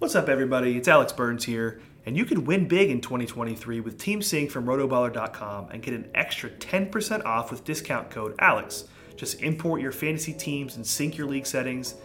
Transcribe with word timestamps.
What's 0.00 0.14
up, 0.14 0.30
everybody? 0.30 0.78
It's 0.78 0.88
Alex 0.88 1.12
Burns 1.12 1.44
here, 1.44 1.82
and 2.06 2.16
you 2.16 2.24
can 2.24 2.46
win 2.46 2.66
big 2.66 2.88
in 2.88 3.02
2023 3.02 3.80
with 3.80 3.98
Team 3.98 4.22
Sync 4.22 4.50
from 4.50 4.64
rotoballer.com 4.64 5.68
and 5.70 5.82
get 5.82 5.92
an 5.92 6.08
extra 6.14 6.48
10% 6.48 7.26
off 7.26 7.50
with 7.50 7.64
discount 7.64 8.08
code 8.08 8.34
ALEX. 8.38 8.84
Just 9.16 9.42
import 9.42 9.82
your 9.82 9.92
fantasy 9.92 10.32
teams 10.32 10.76
and 10.76 10.86
sync 10.86 11.18
your 11.18 11.26
league 11.26 11.44
settings, 11.44 11.96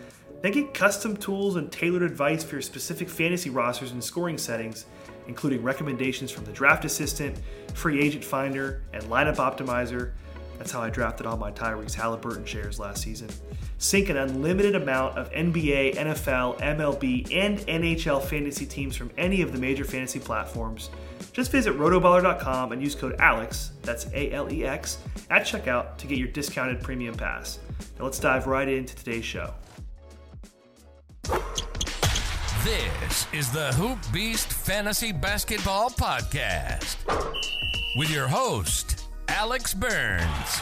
then 0.42 0.52
get 0.52 0.74
custom 0.74 1.16
tools 1.16 1.56
and 1.56 1.72
tailored 1.72 2.04
advice 2.04 2.44
for 2.44 2.56
your 2.56 2.62
specific 2.62 3.08
fantasy 3.08 3.50
rosters 3.50 3.94
and 3.94 4.04
scoring 4.04 4.38
settings, 4.38 4.88
including 5.30 5.64
recommendations 5.64 6.30
from 6.30 6.44
the 6.44 6.52
draft 6.52 6.84
assistant, 6.84 7.40
free 7.76 8.02
agent 8.02 8.26
finder, 8.26 8.82
and 8.92 9.04
lineup 9.04 9.38
optimizer. 9.38 10.12
That's 10.58 10.72
how 10.72 10.82
I 10.82 10.90
drafted 10.90 11.26
all 11.26 11.38
my 11.38 11.52
Tyrese 11.52 11.94
Halliburton 11.94 12.46
shares 12.46 12.80
last 12.80 13.04
season. 13.04 13.30
Sync 13.78 14.10
an 14.10 14.18
unlimited 14.18 14.76
amount 14.76 15.18
of 15.18 15.32
NBA, 15.32 15.96
NFL, 15.96 16.60
MLB, 16.60 17.34
and 17.34 17.60
NHL 17.60 18.24
fantasy 18.24 18.66
teams 18.66 18.96
from 18.96 19.12
any 19.18 19.42
of 19.42 19.52
the 19.52 19.60
major 19.60 19.84
fantasy 19.84 20.20
platforms. 20.20 20.90
Just 21.34 21.52
visit 21.52 21.78
rotoballer.com 21.78 22.72
and 22.72 22.82
use 22.82 22.96
code 22.96 23.16
ALEX, 23.20 23.72
that's 23.82 24.08
A 24.14 24.32
L 24.32 24.52
E 24.52 24.66
X, 24.66 25.00
at 25.30 25.44
checkout 25.44 25.98
to 25.98 26.08
get 26.08 26.18
your 26.18 26.30
discounted 26.30 26.82
premium 26.82 27.16
pass. 27.16 27.60
Now 28.00 28.06
let's 28.06 28.20
dive 28.20 28.48
right 28.48 28.68
into 28.68 28.96
today's 28.96 29.26
show. 29.26 29.54
This 32.64 33.28
is 33.34 33.52
the 33.52 33.74
Hoop 33.74 34.00
Beast 34.12 34.48
Fantasy 34.48 35.12
Basketball 35.12 35.90
Podcast 35.90 36.98
with 37.98 38.10
your 38.10 38.28
host, 38.28 38.95
Alex 39.28 39.74
Burns. 39.74 40.60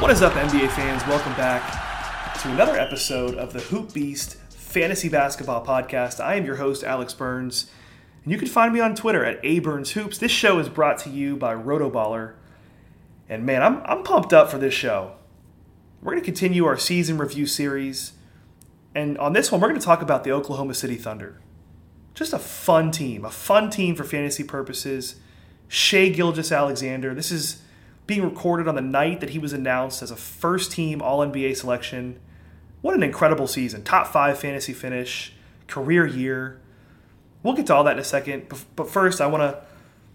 What 0.00 0.10
is 0.10 0.22
up, 0.22 0.32
NBA 0.34 0.70
fans? 0.70 1.06
Welcome 1.06 1.32
back 1.34 2.34
to 2.40 2.50
another 2.50 2.78
episode 2.78 3.34
of 3.34 3.52
the 3.52 3.60
Hoop 3.60 3.92
Beast 3.92 4.36
Fantasy 4.50 5.08
Basketball 5.08 5.64
Podcast. 5.64 6.22
I 6.22 6.34
am 6.34 6.44
your 6.44 6.56
host, 6.56 6.84
Alex 6.84 7.14
Burns, 7.14 7.70
and 8.24 8.32
you 8.32 8.38
can 8.38 8.48
find 8.48 8.72
me 8.72 8.80
on 8.80 8.94
Twitter 8.94 9.24
at 9.24 9.42
aBurnsHoops. 9.42 10.18
This 10.18 10.30
show 10.32 10.58
is 10.58 10.68
brought 10.68 10.98
to 10.98 11.10
you 11.10 11.36
by 11.36 11.54
Rotoballer, 11.54 12.34
and 13.28 13.44
man, 13.44 13.62
I'm, 13.62 13.82
I'm 13.84 14.02
pumped 14.02 14.32
up 14.32 14.50
for 14.50 14.58
this 14.58 14.74
show. 14.74 15.12
We're 16.02 16.12
going 16.12 16.22
to 16.22 16.26
continue 16.26 16.66
our 16.66 16.76
season 16.76 17.18
review 17.18 17.46
series, 17.46 18.12
and 18.94 19.16
on 19.18 19.32
this 19.32 19.50
one, 19.50 19.60
we're 19.60 19.68
going 19.68 19.80
to 19.80 19.86
talk 19.86 20.02
about 20.02 20.24
the 20.24 20.32
Oklahoma 20.32 20.74
City 20.74 20.96
Thunder. 20.96 21.40
Just 22.14 22.32
a 22.32 22.38
fun 22.38 22.90
team, 22.90 23.24
a 23.24 23.30
fun 23.30 23.70
team 23.70 23.94
for 23.94 24.04
fantasy 24.04 24.44
purposes. 24.44 25.16
Shai 25.68 26.08
Gilgeous-Alexander. 26.08 27.14
This 27.14 27.30
is 27.30 27.62
being 28.08 28.24
recorded 28.24 28.66
on 28.66 28.74
the 28.74 28.80
night 28.80 29.20
that 29.20 29.30
he 29.30 29.38
was 29.38 29.52
announced 29.52 30.02
as 30.02 30.10
a 30.10 30.16
first 30.16 30.72
team 30.72 31.00
All 31.02 31.20
NBA 31.20 31.54
selection. 31.56 32.18
What 32.80 32.94
an 32.94 33.02
incredible 33.02 33.46
season. 33.46 33.84
Top 33.84 34.06
five 34.08 34.38
fantasy 34.38 34.72
finish, 34.72 35.34
career 35.68 36.06
year. 36.06 36.58
We'll 37.42 37.54
get 37.54 37.66
to 37.66 37.74
all 37.74 37.84
that 37.84 37.92
in 37.92 37.98
a 37.98 38.04
second. 38.04 38.52
But 38.74 38.88
first, 38.88 39.20
I 39.20 39.26
want 39.26 39.42
to 39.42 39.62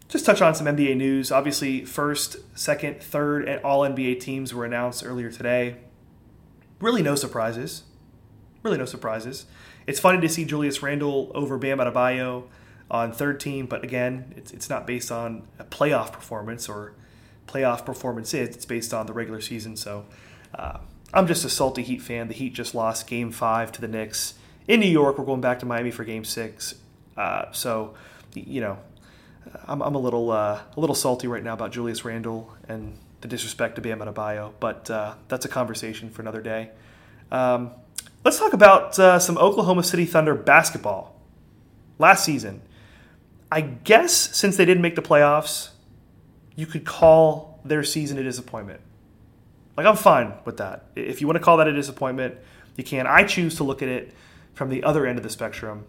just 0.09 0.25
touch 0.25 0.41
on 0.41 0.55
some 0.55 0.65
NBA 0.65 0.97
news. 0.97 1.31
Obviously, 1.31 1.85
first, 1.85 2.37
second, 2.57 2.99
third, 2.99 3.47
and 3.47 3.63
All 3.63 3.81
NBA 3.81 4.19
teams 4.19 4.55
were 4.55 4.65
announced 4.65 5.05
earlier 5.05 5.31
today. 5.31 5.75
Really, 6.79 7.03
no 7.03 7.13
surprises. 7.13 7.83
Really, 8.63 8.79
no 8.79 8.85
surprises. 8.85 9.45
It's 9.85 9.99
funny 9.99 10.19
to 10.19 10.29
see 10.29 10.45
Julius 10.45 10.81
Randle 10.81 11.31
over 11.35 11.59
Bam 11.59 11.77
Adebayo 11.77 12.45
on 12.89 13.11
third 13.11 13.39
team, 13.39 13.67
but 13.67 13.83
again, 13.83 14.33
it's, 14.35 14.51
it's 14.51 14.69
not 14.69 14.87
based 14.87 15.11
on 15.11 15.43
a 15.59 15.63
playoff 15.63 16.11
performance 16.11 16.67
or 16.67 16.95
playoff 17.47 17.85
performance 17.85 18.33
is. 18.33 18.55
It's 18.55 18.65
based 18.65 18.93
on 18.93 19.05
the 19.05 19.13
regular 19.13 19.41
season. 19.41 19.75
So 19.75 20.05
uh, 20.55 20.79
I'm 21.13 21.27
just 21.27 21.45
a 21.45 21.49
salty 21.49 21.83
Heat 21.83 22.01
fan. 22.01 22.27
The 22.27 22.33
Heat 22.33 22.53
just 22.53 22.73
lost 22.73 23.07
Game 23.07 23.31
Five 23.31 23.71
to 23.73 23.81
the 23.81 23.87
Knicks 23.87 24.35
in 24.67 24.79
New 24.79 24.89
York. 24.89 25.17
We're 25.17 25.25
going 25.25 25.41
back 25.41 25.59
to 25.59 25.65
Miami 25.65 25.91
for 25.91 26.03
Game 26.03 26.25
Six. 26.25 26.75
Uh, 27.15 27.51
so 27.51 27.93
you 28.33 28.61
know, 28.61 28.77
I'm, 29.67 29.81
I'm 29.81 29.95
a 29.95 29.99
little 29.99 30.31
uh, 30.31 30.61
a 30.75 30.79
little 30.79 30.95
salty 30.95 31.27
right 31.27 31.43
now 31.43 31.53
about 31.53 31.71
Julius 31.71 32.05
Randle 32.05 32.51
and 32.67 32.97
the 33.21 33.27
disrespect 33.27 33.75
to 33.75 33.81
Bam 33.81 33.99
Adebayo, 33.99 34.53
but 34.59 34.89
uh, 34.89 35.15
that's 35.27 35.45
a 35.45 35.49
conversation 35.49 36.09
for 36.09 36.21
another 36.21 36.41
day. 36.41 36.71
Um, 37.31 37.71
let's 38.25 38.37
talk 38.37 38.53
about 38.53 38.97
uh, 38.99 39.19
some 39.19 39.37
Oklahoma 39.37 39.83
City 39.83 40.05
Thunder 40.05 40.35
basketball. 40.35 41.15
Last 41.99 42.25
season, 42.25 42.61
I 43.51 43.61
guess 43.61 44.13
since 44.13 44.57
they 44.57 44.65
didn't 44.65 44.81
make 44.81 44.95
the 44.95 45.01
playoffs, 45.01 45.69
you 46.55 46.65
could 46.65 46.85
call 46.85 47.59
their 47.65 47.83
season 47.83 48.17
a 48.17 48.23
disappointment. 48.23 48.81
Like, 49.75 49.85
I'm 49.85 49.95
fine 49.95 50.33
with 50.45 50.57
that. 50.57 50.85
If 50.95 51.21
you 51.21 51.27
want 51.27 51.37
to 51.37 51.43
call 51.43 51.57
that 51.57 51.67
a 51.67 51.73
disappointment, 51.73 52.35
you 52.75 52.83
can. 52.83 53.07
I 53.07 53.23
choose 53.23 53.55
to 53.55 53.63
look 53.63 53.81
at 53.81 53.89
it 53.89 54.13
from 54.53 54.69
the 54.69 54.83
other 54.83 55.05
end 55.05 55.17
of 55.17 55.23
the 55.23 55.29
spectrum. 55.29 55.85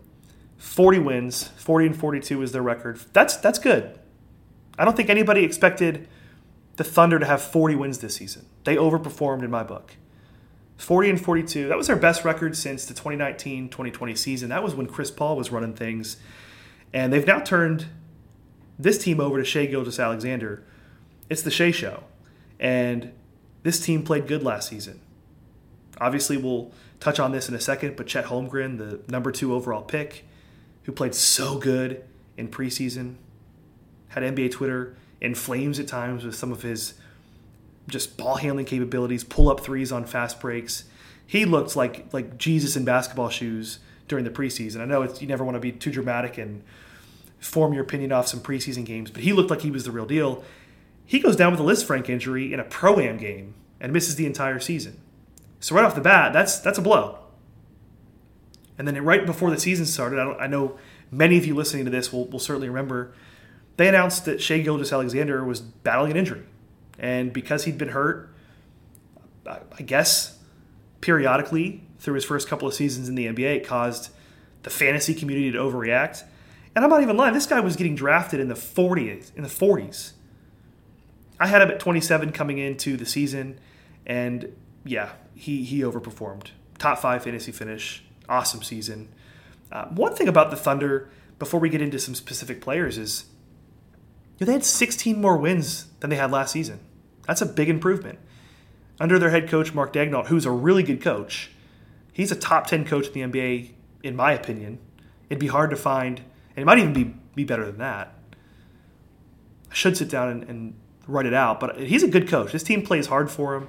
40 0.57 0.99
wins, 1.01 1.49
40 1.57 1.87
and 1.87 1.97
42 1.97 2.43
is 2.43 2.53
their 2.53 2.63
record. 2.63 3.01
That's 3.13 3.37
that's 3.37 3.59
good. 3.59 3.99
I 4.79 4.85
don't 4.85 4.97
think 4.97 5.11
anybody 5.11 5.45
expected 5.45 6.09
the 6.77 6.85
Thunder 6.85 7.19
to 7.19 7.27
have 7.27 7.43
40 7.43 7.77
wins 7.77 7.99
this 7.99 8.17
season. 8.17 8.47
They 8.65 8.77
overperformed 8.77 9.43
in 9.43 9.51
my 9.51 9.63
book. 9.63 9.97
40 10.77 11.11
and 11.11 11.21
42. 11.21 11.69
That 11.69 11.77
was 11.77 11.87
their 11.87 11.97
best 11.97 12.25
record 12.25 12.57
since 12.57 12.85
the 12.85 12.95
2019-2020 12.95 14.19
season. 14.19 14.49
That 14.49 14.63
was 14.63 14.75
when 14.75 14.87
Chris 14.87 15.11
Paul 15.11 15.37
was 15.37 15.53
running 15.53 15.75
things. 15.75 16.17
And 16.93 17.13
they've 17.13 17.27
now 17.27 17.41
turned 17.41 17.87
this 18.79 18.99
team 18.99 19.21
over 19.21 19.39
to 19.39 19.45
Shai 19.45 19.67
Gilgeous-Alexander. 19.67 20.63
It's 21.29 21.43
the 21.43 21.51
Shai 21.51 21.71
Show. 21.71 22.05
And 22.59 23.13
this 23.63 23.81
team 23.81 24.03
played 24.03 24.27
good 24.27 24.43
last 24.43 24.69
season. 24.69 25.01
Obviously, 26.01 26.37
we'll 26.37 26.73
touch 27.01 27.21
on 27.21 27.33
this 27.33 27.49
in 27.49 27.55
a 27.55 27.61
second, 27.61 27.97
but 27.97 28.07
Chet 28.07 28.27
Holmgren, 28.27 28.79
the 28.79 29.01
number 29.09 29.31
two 29.31 29.55
overall 29.55 29.83
pick, 29.83 30.25
who 30.85 30.93
played 30.93 31.15
so 31.15 31.59
good 31.59 32.05
in 32.37 32.49
preseason, 32.49 33.17
had 34.09 34.23
NBA 34.23 34.53
Twitter 34.53 34.97
in 35.21 35.35
flames 35.35 35.79
at 35.79 35.89
times 35.89 36.25
with 36.25 36.35
some 36.35 36.53
of 36.53 36.63
his 36.63 36.95
just 37.89 38.17
ball 38.17 38.37
handling 38.37 38.67
capabilities, 38.67 39.25
pull 39.25 39.49
up 39.49 39.61
threes 39.61 39.93
on 39.93 40.05
fast 40.05 40.41
breaks. 40.41 40.85
He 41.27 41.45
looked 41.45 41.77
like 41.77 42.13
like 42.13 42.39
Jesus 42.39 42.77
in 42.77 42.85
basketball 42.85 43.29
shoes 43.29 43.79
during 44.09 44.25
the 44.25 44.31
preseason. 44.31 44.81
I 44.81 44.85
know 44.85 45.03
it's 45.03 45.21
you 45.21 45.29
never 45.29 45.45
want 45.45 45.55
to 45.55 45.61
be 45.61 45.73
too 45.73 45.91
dramatic 45.91 46.39
and 46.39 46.63
form 47.45 47.75
your 47.75 47.83
opinion 47.83 48.11
off 48.11 48.27
some 48.27 48.41
preseason 48.41 48.85
games, 48.85 49.11
but 49.11 49.23
he 49.23 49.33
looked 49.33 49.51
like 49.51 49.61
he 49.61 49.71
was 49.71 49.85
the 49.85 49.91
real 49.91 50.07
deal. 50.07 50.43
He 51.05 51.21
goes 51.21 51.37
down 51.37 51.53
with 51.53 51.61
a 51.61 51.63
list 51.63 51.87
Lisfranc 51.87 52.09
injury 52.09 52.53
in 52.53 52.59
a 52.59 52.65
pro 52.65 52.99
am 52.99 53.19
game 53.19 53.55
and 53.81 53.93
misses 53.93 54.17
the 54.17 54.25
entire 54.25 54.59
season. 54.59 54.99
So 55.61 55.75
right 55.75 55.85
off 55.85 55.95
the 55.95 56.01
bat, 56.01 56.33
that's 56.33 56.59
that's 56.59 56.79
a 56.79 56.83
blow. 56.83 57.19
And 58.79 58.89
then 58.89 59.03
right 59.05 59.25
before 59.25 59.51
the 59.51 59.61
season 59.61 59.87
started, 59.87 60.19
I, 60.19 60.45
I 60.45 60.47
know 60.47 60.79
many 61.11 61.37
of 61.37 61.45
you 61.45 61.55
listening 61.55 61.85
to 61.85 61.91
this 61.91 62.13
will, 62.13 62.27
will 62.27 62.41
certainly 62.41 62.69
remember, 62.69 63.13
they 63.77 63.89
announced 63.89 64.25
that 64.25 64.43
Shai 64.43 64.59
Gilgeous-Alexander 64.61 65.45
was 65.45 65.61
battling 65.61 66.11
an 66.13 66.17
injury. 66.17 66.43
And 66.99 67.33
because 67.33 67.65
he'd 67.65 67.79
been 67.79 67.91
hurt, 67.91 68.35
I 69.47 69.83
guess 69.83 70.39
periodically 71.01 71.83
through 71.99 72.15
his 72.15 72.25
first 72.25 72.49
couple 72.49 72.67
of 72.67 72.75
seasons 72.75 73.09
in 73.09 73.15
the 73.15 73.27
NBA, 73.27 73.57
it 73.57 73.67
caused 73.67 74.11
the 74.63 74.71
fantasy 74.71 75.15
community 75.15 75.53
to 75.53 75.59
overreact. 75.59 76.25
And 76.75 76.85
I'm 76.85 76.91
not 76.91 77.03
even 77.03 77.17
lying. 77.17 77.35
This 77.35 77.47
guy 77.47 77.61
was 77.61 77.77
getting 77.77 77.95
drafted 77.95 78.41
in 78.41 78.49
the 78.49 78.55
40s. 78.55 79.35
In 79.37 79.43
the 79.43 79.49
40s. 79.49 80.13
I 81.39 81.47
had 81.47 81.63
him 81.63 81.71
at 81.71 81.81
27 81.81 82.33
coming 82.33 82.59
into 82.59 82.97
the 82.97 83.07
season, 83.07 83.59
and 84.07 84.55
yeah, 84.85 85.13
he 85.35 85.65
he 85.65 85.81
overperformed. 85.81 86.49
Top 86.79 86.99
five 86.99 87.25
fantasy 87.25 87.53
finish. 87.53 88.05
Awesome 88.29 88.63
season. 88.63 89.09
Uh, 89.71 89.87
one 89.87 90.15
thing 90.15 90.29
about 90.29 90.51
the 90.51 90.57
Thunder, 90.57 91.11
before 91.39 91.61
we 91.61 91.69
get 91.69 91.83
into 91.83 91.99
some 91.99 92.15
specific 92.15 92.61
players, 92.61 92.97
is 92.97 93.27
you 94.39 94.47
know, 94.47 94.47
they 94.47 94.53
had 94.55 94.65
16 94.65 95.21
more 95.21 95.37
wins 95.37 95.87
than 96.01 96.11
they 96.11 96.17
had 96.17 96.31
last 96.31 96.53
season. 96.53 96.81
That's 97.27 97.43
a 97.43 97.47
big 97.47 97.69
improvement. 97.69 98.19
Under 99.01 99.19
their 99.19 99.31
head 99.31 99.49
coach 99.49 99.75
Mark 99.75 99.93
Daigneault, 99.93 100.27
who's 100.27 100.47
a 100.47 100.51
really 100.51 100.83
good 100.83 101.03
coach, 101.03 101.51
he's 102.13 102.31
a 102.31 102.37
top 102.37 102.67
10 102.67 102.85
coach 102.85 103.09
in 103.09 103.13
the 103.13 103.21
NBA, 103.21 103.73
in 104.03 104.15
my 104.15 104.33
opinion. 104.33 104.79
It'd 105.29 105.41
be 105.41 105.49
hard 105.49 105.71
to 105.71 105.77
find 105.77 106.23
and 106.57 106.63
it 106.63 106.67
might 106.67 106.79
even 106.79 106.93
be, 106.93 107.15
be 107.35 107.45
better 107.45 107.67
than 107.67 107.79
that. 107.79 108.15
I 109.71 109.75
should 109.75 109.97
sit 109.97 110.09
down 110.09 110.29
and, 110.29 110.45
and 110.45 110.75
write 111.07 111.27
it 111.27 111.35
out, 111.35 111.61
but 111.61 111.81
he's 111.81 112.03
a 112.03 112.09
good 112.09 112.29
coach. 112.29 112.53
This 112.53 112.63
team 112.63 112.83
plays 112.83 113.09
hard 113.09 113.31
for 113.31 113.55
him. 113.55 113.69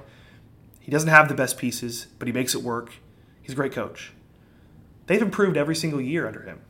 He 0.80 0.90
doesn't 0.90 1.08
have 1.08 1.28
the 1.28 1.34
best 1.34 1.58
pieces, 1.58 2.06
but 2.18 2.28
he 2.28 2.32
makes 2.32 2.54
it 2.54 2.62
work. 2.62 2.94
He's 3.42 3.52
a 3.52 3.56
great 3.56 3.72
coach. 3.72 4.12
They've 5.06 5.22
improved 5.22 5.56
every 5.56 5.74
single 5.74 6.00
year 6.00 6.26
under 6.26 6.42
him. 6.42 6.60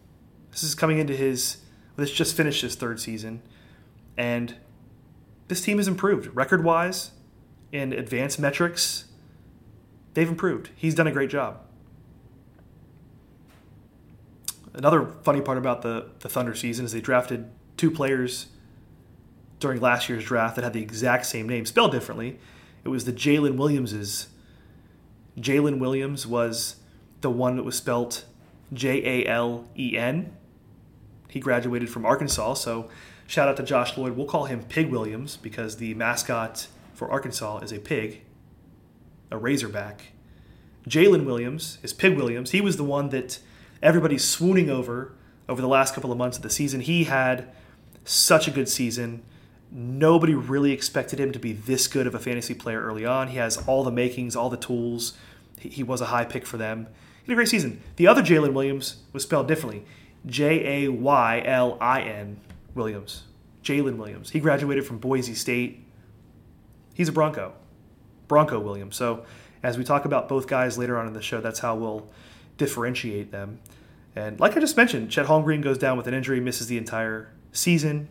This 0.50 0.62
is 0.62 0.74
coming 0.74 0.98
into 0.98 1.14
his, 1.14 1.58
this 1.96 2.10
just 2.10 2.36
finished 2.36 2.62
his 2.62 2.74
third 2.74 2.98
season, 2.98 3.42
and 4.16 4.56
this 5.48 5.60
team 5.60 5.76
has 5.76 5.86
improved 5.86 6.34
record 6.34 6.64
wise 6.64 7.10
in 7.72 7.92
advanced 7.92 8.38
metrics. 8.38 9.04
They've 10.14 10.28
improved. 10.28 10.70
He's 10.74 10.94
done 10.94 11.06
a 11.06 11.12
great 11.12 11.28
job 11.28 11.65
another 14.76 15.06
funny 15.23 15.40
part 15.40 15.58
about 15.58 15.82
the, 15.82 16.11
the 16.20 16.28
Thunder 16.28 16.55
season 16.55 16.84
is 16.84 16.93
they 16.93 17.00
drafted 17.00 17.50
two 17.76 17.90
players 17.90 18.46
during 19.58 19.81
last 19.81 20.08
year's 20.08 20.25
draft 20.25 20.56
that 20.56 20.64
had 20.64 20.73
the 20.73 20.82
exact 20.82 21.26
same 21.26 21.49
name, 21.49 21.64
spelled 21.64 21.93
differently. 21.93 22.38
It 22.84 22.88
was 22.88 23.05
the 23.05 23.12
Jalen 23.12 23.56
Williamses. 23.56 24.28
Jalen 25.38 25.78
Williams 25.78 26.26
was 26.26 26.76
the 27.20 27.31
one 27.31 27.56
that 27.56 27.62
was 27.62 27.76
spelt 27.76 28.25
J 28.73 29.25
A 29.25 29.28
L 29.28 29.69
E 29.76 29.96
N. 29.96 30.37
He 31.28 31.40
graduated 31.40 31.90
from 31.90 32.06
Arkansas, 32.06 32.55
so 32.55 32.88
shout 33.26 33.49
out 33.49 33.56
to 33.56 33.62
Josh 33.62 33.96
Lloyd. 33.96 34.17
We'll 34.17 34.26
call 34.26 34.44
him 34.44 34.62
Pig 34.62 34.90
Williams 34.90 35.37
because 35.37 35.76
the 35.76 35.94
mascot 35.94 36.69
for 36.94 37.11
Arkansas 37.11 37.58
is 37.58 37.73
a 37.73 37.78
pig, 37.78 38.23
a 39.31 39.37
razorback. 39.37 40.12
Jalen 40.88 41.25
Williams 41.25 41.78
is 41.82 41.93
Pig 41.93 42.17
Williams. 42.17 42.52
He 42.52 42.61
was 42.61 42.76
the 42.76 42.84
one 42.84 43.08
that 43.08 43.40
everybody's 43.87 44.25
swooning 44.25 44.69
over 44.69 45.12
over 45.49 45.62
the 45.62 45.69
last 45.69 45.94
couple 45.94 46.11
of 46.11 46.19
months 46.19 46.37
of 46.37 46.43
the 46.43 46.50
season. 46.50 46.81
He 46.81 47.05
had 47.05 47.49
such 48.05 48.49
a 48.49 48.50
good 48.50 48.69
season. 48.69 49.23
Nobody 49.71 50.35
really 50.35 50.73
expected 50.73 51.21
him 51.21 51.31
to 51.31 51.38
be 51.38 51.53
this 51.53 51.87
good 51.87 52.06
of 52.09 52.15
a 52.15 52.19
fantasy 52.19 52.53
player 52.53 52.83
early 52.83 53.06
on. 53.06 53.29
He 53.29 53.37
has 53.37 53.56
all 53.69 53.85
the 53.85 53.93
makings, 53.93 54.35
all 54.35 54.50
the 54.50 54.56
tools. 54.56 55.12
He, 55.61 55.69
he 55.69 55.83
was 55.85 56.00
a 56.00 56.06
high 56.06 56.25
pick 56.25 56.47
for 56.47 56.56
them. 56.56 56.88
He 57.23 57.31
had 57.31 57.35
a 57.35 57.37
great 57.37 57.49
season. 57.49 57.81
The 57.94 58.09
other 58.09 58.23
Jaylin 58.23 58.55
Williams 58.55 59.03
was 59.12 59.23
spelled 59.23 59.47
differently 59.47 59.85
J 60.27 60.85
A 60.85 60.88
Y 60.88 61.43
L 61.47 61.79
I 61.81 62.03
N 62.03 62.41
Williams. 62.75 63.23
Jaylin 63.62 63.99
Williams. 63.99 64.31
He 64.31 64.41
graduated 64.41 64.85
from 64.85 64.99
Boise 64.99 65.35
State. 65.35 65.85
He's 66.94 67.09
a 67.09 67.12
Bronco. 67.12 67.53
Bronco 68.27 68.59
Williams. 68.59 68.97
So, 68.97 69.25
as 69.62 69.79
we 69.79 69.85
talk 69.85 70.05
about 70.05 70.29
both 70.29 70.49
guys 70.49 70.77
later 70.77 70.99
on 70.99 71.06
in 71.06 71.12
the 71.12 71.23
show, 71.23 71.41
that's 71.41 71.61
how 71.61 71.77
we'll 71.77 72.09
differentiate 72.59 73.31
them. 73.31 73.61
And 74.16 74.40
like 74.40 74.56
I 74.56 74.60
just 74.60 74.76
mentioned, 74.76 75.10
Chet 75.10 75.26
Holmgren 75.26 75.62
goes 75.62 75.76
down 75.76 75.98
with 75.98 76.06
an 76.08 76.14
injury, 76.14 76.40
misses 76.40 76.66
the 76.68 76.78
entire 76.78 77.30
season. 77.52 78.08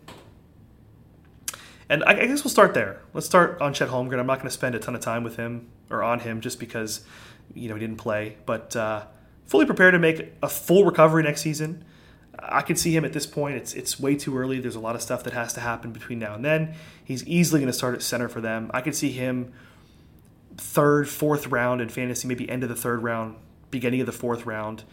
And 1.89 2.03
I 2.03 2.25
guess 2.25 2.43
we'll 2.43 2.51
start 2.51 2.73
there. 2.73 3.01
Let's 3.13 3.27
start 3.27 3.59
on 3.59 3.73
Chet 3.73 3.89
Holmgren. 3.89 4.19
I'm 4.19 4.27
not 4.27 4.37
going 4.37 4.47
to 4.47 4.51
spend 4.51 4.75
a 4.75 4.79
ton 4.79 4.95
of 4.95 5.01
time 5.01 5.23
with 5.23 5.35
him 5.35 5.69
or 5.89 6.03
on 6.03 6.19
him 6.19 6.41
just 6.41 6.59
because 6.59 7.05
you 7.53 7.69
know 7.69 7.75
he 7.75 7.79
didn't 7.79 7.97
play, 7.97 8.37
but 8.45 8.75
uh, 8.75 9.05
fully 9.45 9.65
prepared 9.65 9.93
to 9.93 9.99
make 9.99 10.33
a 10.41 10.49
full 10.49 10.85
recovery 10.85 11.23
next 11.23 11.41
season. 11.41 11.83
I 12.39 12.61
can 12.61 12.75
see 12.75 12.95
him 12.95 13.05
at 13.05 13.13
this 13.13 13.25
point. 13.25 13.55
It's 13.55 13.73
it's 13.73 13.99
way 13.99 14.15
too 14.15 14.37
early. 14.37 14.59
There's 14.59 14.75
a 14.75 14.79
lot 14.79 14.95
of 14.95 15.01
stuff 15.01 15.23
that 15.23 15.33
has 15.33 15.53
to 15.53 15.59
happen 15.59 15.91
between 15.91 16.19
now 16.19 16.35
and 16.35 16.43
then. 16.43 16.75
He's 17.03 17.25
easily 17.27 17.61
going 17.61 17.71
to 17.71 17.77
start 17.77 17.95
at 17.95 18.01
center 18.01 18.29
for 18.29 18.41
them. 18.41 18.71
I 18.73 18.81
could 18.81 18.95
see 18.95 19.11
him 19.11 19.53
third, 20.57 21.07
fourth 21.07 21.47
round 21.47 21.81
in 21.81 21.89
fantasy, 21.89 22.27
maybe 22.27 22.49
end 22.49 22.63
of 22.63 22.69
the 22.69 22.75
third 22.75 23.03
round, 23.03 23.35
beginning 23.69 24.01
of 24.01 24.05
the 24.05 24.11
fourth 24.11 24.45
round. 24.45 24.83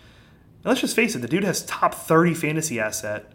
Now, 0.64 0.70
let's 0.70 0.80
just 0.80 0.96
face 0.96 1.14
it, 1.14 1.18
the 1.18 1.28
dude 1.28 1.44
has 1.44 1.64
top 1.64 1.94
30 1.94 2.34
fantasy 2.34 2.78
asset 2.78 3.32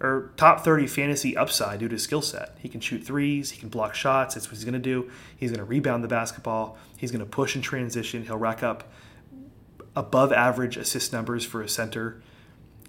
or 0.00 0.32
top 0.36 0.64
30 0.64 0.86
fantasy 0.86 1.36
upside 1.36 1.80
due 1.80 1.88
to 1.88 1.94
his 1.94 2.02
skill 2.02 2.22
set. 2.22 2.56
He 2.58 2.68
can 2.68 2.80
shoot 2.80 3.04
threes, 3.04 3.50
he 3.50 3.60
can 3.60 3.68
block 3.68 3.94
shots, 3.94 4.34
that's 4.34 4.46
what 4.46 4.56
he's 4.56 4.64
going 4.64 4.72
to 4.72 4.78
do. 4.78 5.10
He's 5.36 5.50
going 5.50 5.58
to 5.58 5.64
rebound 5.64 6.02
the 6.02 6.08
basketball, 6.08 6.78
he's 6.96 7.10
going 7.10 7.24
to 7.24 7.30
push 7.30 7.54
and 7.54 7.62
transition, 7.62 8.24
he'll 8.24 8.38
rack 8.38 8.62
up 8.62 8.90
above 9.94 10.32
average 10.32 10.76
assist 10.76 11.12
numbers 11.12 11.44
for 11.44 11.60
a 11.62 11.68
center. 11.68 12.22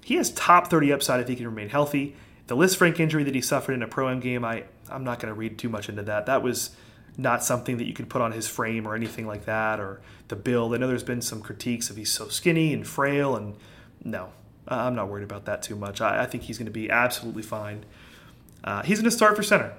He 0.04 0.16
has 0.16 0.32
top 0.32 0.68
30 0.68 0.94
upside 0.94 1.20
if 1.20 1.28
he 1.28 1.36
can 1.36 1.46
remain 1.46 1.70
healthy. 1.70 2.16
The 2.48 2.56
Lisfranc 2.56 3.00
injury 3.00 3.24
that 3.24 3.36
he 3.36 3.42
suffered 3.42 3.74
in 3.74 3.84
a 3.84 3.88
pro 3.88 4.10
am 4.10 4.20
game, 4.20 4.46
I, 4.46 4.64
I'm 4.90 5.04
not 5.04 5.20
going 5.20 5.34
to 5.34 5.38
read 5.38 5.58
too 5.58 5.70
much 5.70 5.90
into 5.90 6.04
that. 6.04 6.26
That 6.26 6.42
was 6.42 6.72
not 7.18 7.44
something 7.44 7.78
that 7.78 7.86
you 7.86 7.94
could 7.94 8.10
put 8.10 8.22
on 8.22 8.32
his 8.32 8.48
frame 8.48 8.88
or 8.88 8.96
anything 8.96 9.28
like 9.28 9.46
that, 9.46 9.80
or 9.80 10.02
the 10.30 10.36
build. 10.36 10.74
I 10.74 10.78
know 10.78 10.88
there's 10.88 11.04
been 11.04 11.22
some 11.22 11.42
critiques 11.42 11.90
of 11.90 11.98
he's 11.98 12.12
so 12.12 12.30
skinny 12.30 12.74
and 12.74 12.88
frail, 12.88 13.36
and 13.36 13.56
no, 14.04 14.30
I'm 14.68 14.96
not 14.96 15.10
worried 15.10 15.24
about 15.24 15.46
that 15.46 15.62
too 15.62 15.76
much. 15.76 16.02
I, 16.02 16.24
I 16.24 16.26
think 16.26 16.44
he's 16.44 16.58
going 16.58 16.66
to 16.66 16.72
be 16.72 16.90
absolutely 16.90 17.44
fine. 17.44 17.86
Uh, 18.64 18.84
he's 18.84 19.00
going 19.00 19.10
to 19.10 19.16
start 19.16 19.36
for 19.36 19.44
center. 19.44 19.74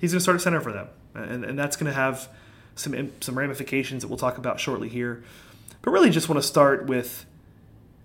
He's 0.00 0.12
going 0.12 0.18
to 0.18 0.22
start 0.22 0.36
at 0.36 0.42
center 0.42 0.60
for 0.60 0.72
them, 0.72 0.88
and, 1.14 1.44
and 1.44 1.58
that's 1.58 1.76
going 1.76 1.86
to 1.86 1.96
have 1.96 2.28
some 2.74 3.12
some 3.20 3.38
ramifications 3.38 4.02
that 4.02 4.08
we'll 4.08 4.18
talk 4.18 4.38
about 4.38 4.60
shortly 4.60 4.88
here. 4.88 5.22
But 5.80 5.90
really, 5.92 6.10
just 6.10 6.28
want 6.28 6.40
to 6.40 6.46
start 6.46 6.86
with 6.86 7.24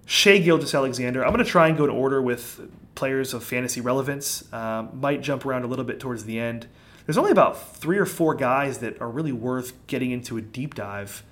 Shai 0.05 0.39
Gilgeous-Alexander. 0.39 1.23
I'm 1.23 1.33
going 1.33 1.43
to 1.43 1.49
try 1.49 1.67
and 1.67 1.77
go 1.77 1.83
in 1.83 1.89
order 1.89 2.21
with 2.21 2.61
players 2.95 3.33
of 3.33 3.43
fantasy 3.43 3.81
relevance. 3.81 4.51
Um, 4.53 4.99
might 4.99 5.21
jump 5.21 5.45
around 5.45 5.63
a 5.63 5.67
little 5.67 5.85
bit 5.85 5.99
towards 5.99 6.25
the 6.25 6.39
end 6.39 6.67
there's 7.07 7.17
only 7.17 7.31
about 7.31 7.75
three 7.77 7.97
or 7.97 8.05
four 8.05 8.35
guys 8.35 8.79
that 8.79 9.01
are 9.01 9.09
really 9.09 9.31
worth 9.31 9.87
getting 9.87 10.11
into 10.11 10.37
a 10.37 10.41
deep 10.41 10.75
dive 10.75 11.23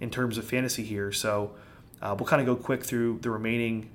in 0.00 0.10
terms 0.10 0.36
of 0.36 0.44
fantasy 0.44 0.82
here. 0.82 1.12
So 1.12 1.54
uh, 2.02 2.16
we'll 2.18 2.26
kind 2.26 2.42
of 2.42 2.46
go 2.46 2.56
quick 2.60 2.84
through 2.84 3.20
the 3.22 3.30
remaining 3.30 3.90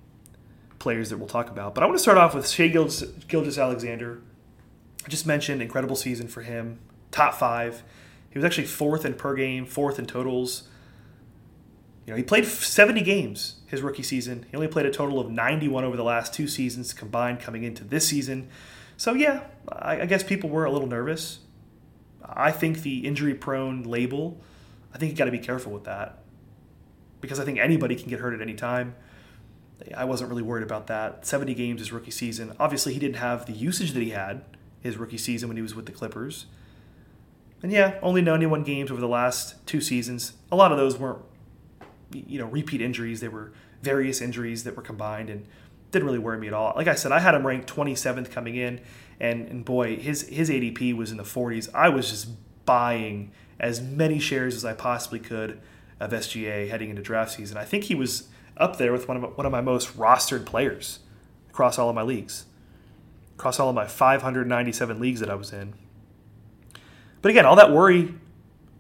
players 0.80 1.10
that 1.10 1.18
we'll 1.18 1.28
talk 1.28 1.50
about. 1.50 1.76
But 1.76 1.84
I 1.84 1.88
want 1.88 1.98
to 1.98 2.02
start 2.02 2.18
off 2.18 2.34
with 2.34 2.48
Shai 2.48 2.70
Gilgeous-Alexander. 2.70 4.22
I 5.06 5.10
just 5.10 5.28
mentioned 5.28 5.62
incredible 5.62 5.98
season 5.98 6.30
for 6.30 6.42
him, 6.42 6.80
top 7.12 7.34
five. 7.34 7.84
He 8.30 8.40
was 8.40 8.46
actually 8.46 8.68
fourth 8.68 9.04
in 9.04 9.16
per 9.16 9.36
game, 9.36 9.66
fourth 9.66 10.00
in 10.00 10.06
totals. 10.06 10.70
You 12.06 12.14
know, 12.14 12.18
he 12.18 12.24
played 12.24 12.46
70 12.46 13.02
games 13.02 13.58
his 13.68 13.82
rookie 13.82 14.04
season. 14.04 14.46
He 14.50 14.56
only 14.56 14.70
played 14.70 14.86
a 14.86 14.92
total 14.92 15.20
of 15.20 15.30
91 15.30 15.84
over 15.84 15.98
the 15.98 16.04
last 16.04 16.34
two 16.34 16.48
seasons 16.48 16.94
combined 16.94 17.42
coming 17.42 17.64
into 17.64 17.84
this 17.84 18.08
season. 18.08 18.50
So 19.00 19.14
yeah, 19.14 19.44
I, 19.72 20.02
I 20.02 20.06
guess 20.08 20.24
people 20.24 20.50
were 20.50 20.66
a 20.66 20.72
little 20.72 20.90
nervous. 20.90 21.40
I 22.22 22.52
think 22.52 22.82
the 22.82 23.08
injury 23.08 23.34
prone 23.34 23.84
label, 23.84 24.42
I 24.94 24.98
think 24.98 25.12
you 25.12 25.18
got 25.18 25.24
to 25.24 25.32
be 25.32 25.40
careful 25.40 25.72
with 25.72 25.86
that 25.86 26.20
because 27.22 27.40
I 27.40 27.46
think 27.46 27.60
anybody 27.60 27.96
can 27.96 28.10
get 28.10 28.20
hurt 28.20 28.34
at 28.34 28.42
any 28.42 28.56
time. 28.56 28.96
I 29.96 30.04
wasn't 30.04 30.30
really 30.30 30.42
worried 30.42 30.64
about 30.64 30.88
that. 30.88 31.26
70 31.26 31.54
games 31.54 31.80
his 31.80 31.94
rookie 31.94 32.12
season. 32.12 32.54
Obviously, 32.60 32.92
he 32.92 33.00
didn't 33.00 33.16
have 33.16 33.46
the 33.46 33.54
usage 33.54 33.94
that 33.94 34.04
he 34.04 34.10
had 34.10 34.44
his 34.82 34.98
rookie 34.98 35.18
season 35.18 35.48
when 35.48 35.56
he 35.56 35.64
was 35.64 35.74
with 35.74 35.86
the 35.86 35.94
Clippers. 35.94 36.48
And 37.64 37.72
yeah, 37.72 38.00
only 38.02 38.22
91 38.22 38.64
games 38.64 38.92
over 38.92 39.00
the 39.00 39.08
last 39.08 39.66
two 39.66 39.80
seasons. 39.80 40.34
A 40.52 40.58
lot 40.58 40.74
of 40.74 40.78
those 40.78 40.98
weren't, 40.98 41.24
you 42.12 42.38
know, 42.38 42.48
repeat 42.48 42.82
injuries. 42.82 43.22
They 43.22 43.30
were 43.30 43.54
various 43.82 44.20
injuries 44.20 44.66
that 44.66 44.76
were 44.76 44.84
combined, 44.84 45.30
and 45.30 45.48
didn't 45.92 46.06
really 46.06 46.20
worry 46.20 46.38
me 46.38 46.48
at 46.48 46.54
all. 46.54 46.74
Like 46.76 46.88
I 46.88 46.96
said, 46.96 47.12
I 47.12 47.20
had 47.20 47.34
him 47.36 47.46
ranked 47.46 47.74
27th 47.74 48.32
coming 48.32 48.56
in, 48.56 48.82
and, 49.20 49.48
and 49.48 49.66
boy, 49.66 49.96
his 49.98 50.28
his 50.30 50.50
ADP 50.50 50.96
was 50.96 51.12
in 51.12 51.18
the 51.18 51.24
40s. 51.24 51.70
I 51.74 51.90
was 51.90 52.10
just 52.10 52.30
buying 52.66 53.32
as 53.60 53.82
many 53.82 54.20
shares 54.20 54.56
as 54.56 54.64
I 54.64 54.74
possibly 54.74 55.20
could 55.20 55.60
of 56.00 56.12
SGA 56.12 56.70
heading 56.70 56.90
into 56.90 57.02
draft 57.02 57.32
season. 57.32 57.58
I 57.58 57.66
think 57.66 57.86
he 57.86 57.96
was 57.96 58.30
up 58.58 58.78
there 58.78 58.92
with 58.92 59.08
one 59.08 59.18
of 59.18 59.24
my, 59.24 59.30
one 59.30 59.46
of 59.46 59.52
my 59.52 59.62
most 59.62 59.98
rostered 59.98 60.46
players 60.46 61.00
across 61.50 61.78
all 61.78 61.90
of 61.90 61.96
my 61.96 62.02
leagues, 62.02 62.46
across 63.38 63.60
all 63.60 63.70
of 63.70 63.76
my 63.76 63.88
597 63.88 65.00
leagues 65.00 65.20
that 65.20 65.30
I 65.30 65.36
was 65.36 65.52
in. 65.52 65.74
But 67.22 67.32
again, 67.32 67.46
all 67.46 67.56
that 67.58 67.72
worry 67.72 68.16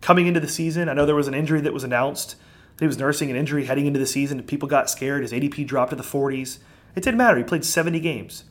coming 0.01 0.27
into 0.27 0.39
the 0.39 0.47
season. 0.47 0.87
I 0.87 0.93
know 0.93 1.05
there 1.05 1.15
was 1.15 1.27
an 1.27 1.33
injury 1.33 1.61
that 1.61 1.73
was 1.73 1.83
announced. 1.83 2.35
He 2.79 2.87
was 2.87 2.97
nursing 2.97 3.29
an 3.29 3.35
injury 3.35 3.65
heading 3.65 3.85
into 3.85 3.99
the 3.99 4.05
season. 4.05 4.41
People 4.43 4.69
got 4.69 4.89
scared. 4.89 5.23
His 5.23 5.33
ADP 5.33 5.67
dropped 5.67 5.89
to 5.89 5.95
the 5.95 6.03
40s. 6.03 6.59
It 6.95 7.03
didn't 7.03 7.17
matter. 7.17 7.37
He 7.37 7.43
played 7.43 7.65
70 7.65 7.99
games. 7.99 8.45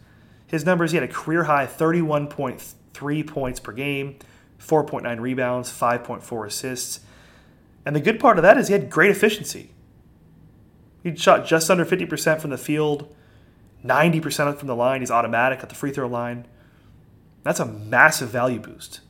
His 0.47 0.65
numbers, 0.65 0.93
he 0.93 0.97
had 0.97 1.09
a 1.09 1.13
career 1.13 1.45
high 1.45 1.67
31.3 1.67 3.27
points 3.27 3.61
per 3.61 3.73
game, 3.73 4.17
4.9 4.59 5.21
rebounds, 5.21 5.71
5.4 5.71 6.47
assists. 6.47 7.01
And 7.85 7.95
the 7.95 8.01
good 8.01 8.19
part 8.19 8.39
of 8.39 8.43
that 8.43 8.57
is 8.57 8.69
he 8.69 8.73
had 8.73 8.91
great 8.91 9.11
efficiency. 9.11 9.73
He 11.03 11.15
shot 11.15 11.47
just 11.47 11.71
under 11.71 11.85
50% 11.85 12.41
from 12.41 12.51
the 12.51 12.59
field, 12.59 13.15
90% 13.85 14.57
from 14.57 14.69
the 14.69 14.77
line. 14.77 15.01
He's 15.01 15.11
automatic 15.11 15.61
at 15.63 15.69
the 15.69 15.75
free 15.75 15.93
throw 15.93 16.09
line. 16.09 16.47
That's 17.43 17.61
a 17.61 17.67
massive 17.67 18.31
value 18.31 18.59
boost. 18.59 19.01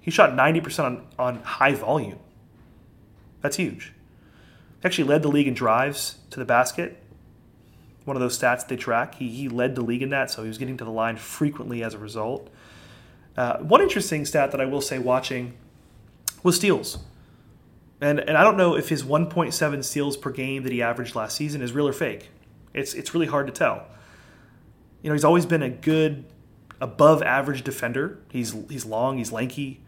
He 0.00 0.10
shot 0.10 0.30
90% 0.30 0.84
on, 0.84 1.06
on 1.18 1.42
high 1.42 1.74
volume. 1.74 2.18
That's 3.40 3.56
huge. 3.56 3.92
He 4.80 4.86
actually 4.86 5.08
led 5.08 5.22
the 5.22 5.28
league 5.28 5.48
in 5.48 5.54
drives 5.54 6.16
to 6.30 6.38
the 6.38 6.44
basket 6.44 7.01
one 8.04 8.16
of 8.16 8.20
those 8.20 8.38
stats 8.38 8.66
they 8.66 8.76
track. 8.76 9.16
He, 9.16 9.28
he 9.28 9.48
led 9.48 9.74
the 9.74 9.82
league 9.82 10.02
in 10.02 10.10
that, 10.10 10.30
so 10.30 10.42
he 10.42 10.48
was 10.48 10.58
getting 10.58 10.76
to 10.78 10.84
the 10.84 10.90
line 10.90 11.16
frequently 11.16 11.82
as 11.82 11.94
a 11.94 11.98
result. 11.98 12.48
Uh, 13.36 13.58
one 13.58 13.80
interesting 13.80 14.24
stat 14.24 14.50
that 14.50 14.60
I 14.60 14.66
will 14.66 14.80
say 14.80 14.98
watching 14.98 15.54
was 16.42 16.56
steals. 16.56 16.98
And, 18.00 18.18
and 18.18 18.36
I 18.36 18.42
don't 18.42 18.56
know 18.56 18.74
if 18.76 18.88
his 18.88 19.04
1.7 19.04 19.84
steals 19.84 20.16
per 20.16 20.30
game 20.30 20.64
that 20.64 20.72
he 20.72 20.82
averaged 20.82 21.14
last 21.14 21.36
season 21.36 21.62
is 21.62 21.72
real 21.72 21.86
or 21.86 21.92
fake. 21.92 22.30
It's, 22.74 22.94
it's 22.94 23.14
really 23.14 23.26
hard 23.26 23.46
to 23.46 23.52
tell. 23.52 23.86
You 25.02 25.10
know, 25.10 25.14
he's 25.14 25.24
always 25.24 25.46
been 25.46 25.62
a 25.62 25.70
good, 25.70 26.24
above 26.80 27.22
average 27.22 27.62
defender. 27.62 28.18
He's, 28.30 28.56
he's 28.68 28.84
long, 28.84 29.18
he's 29.18 29.30
lanky, 29.30 29.80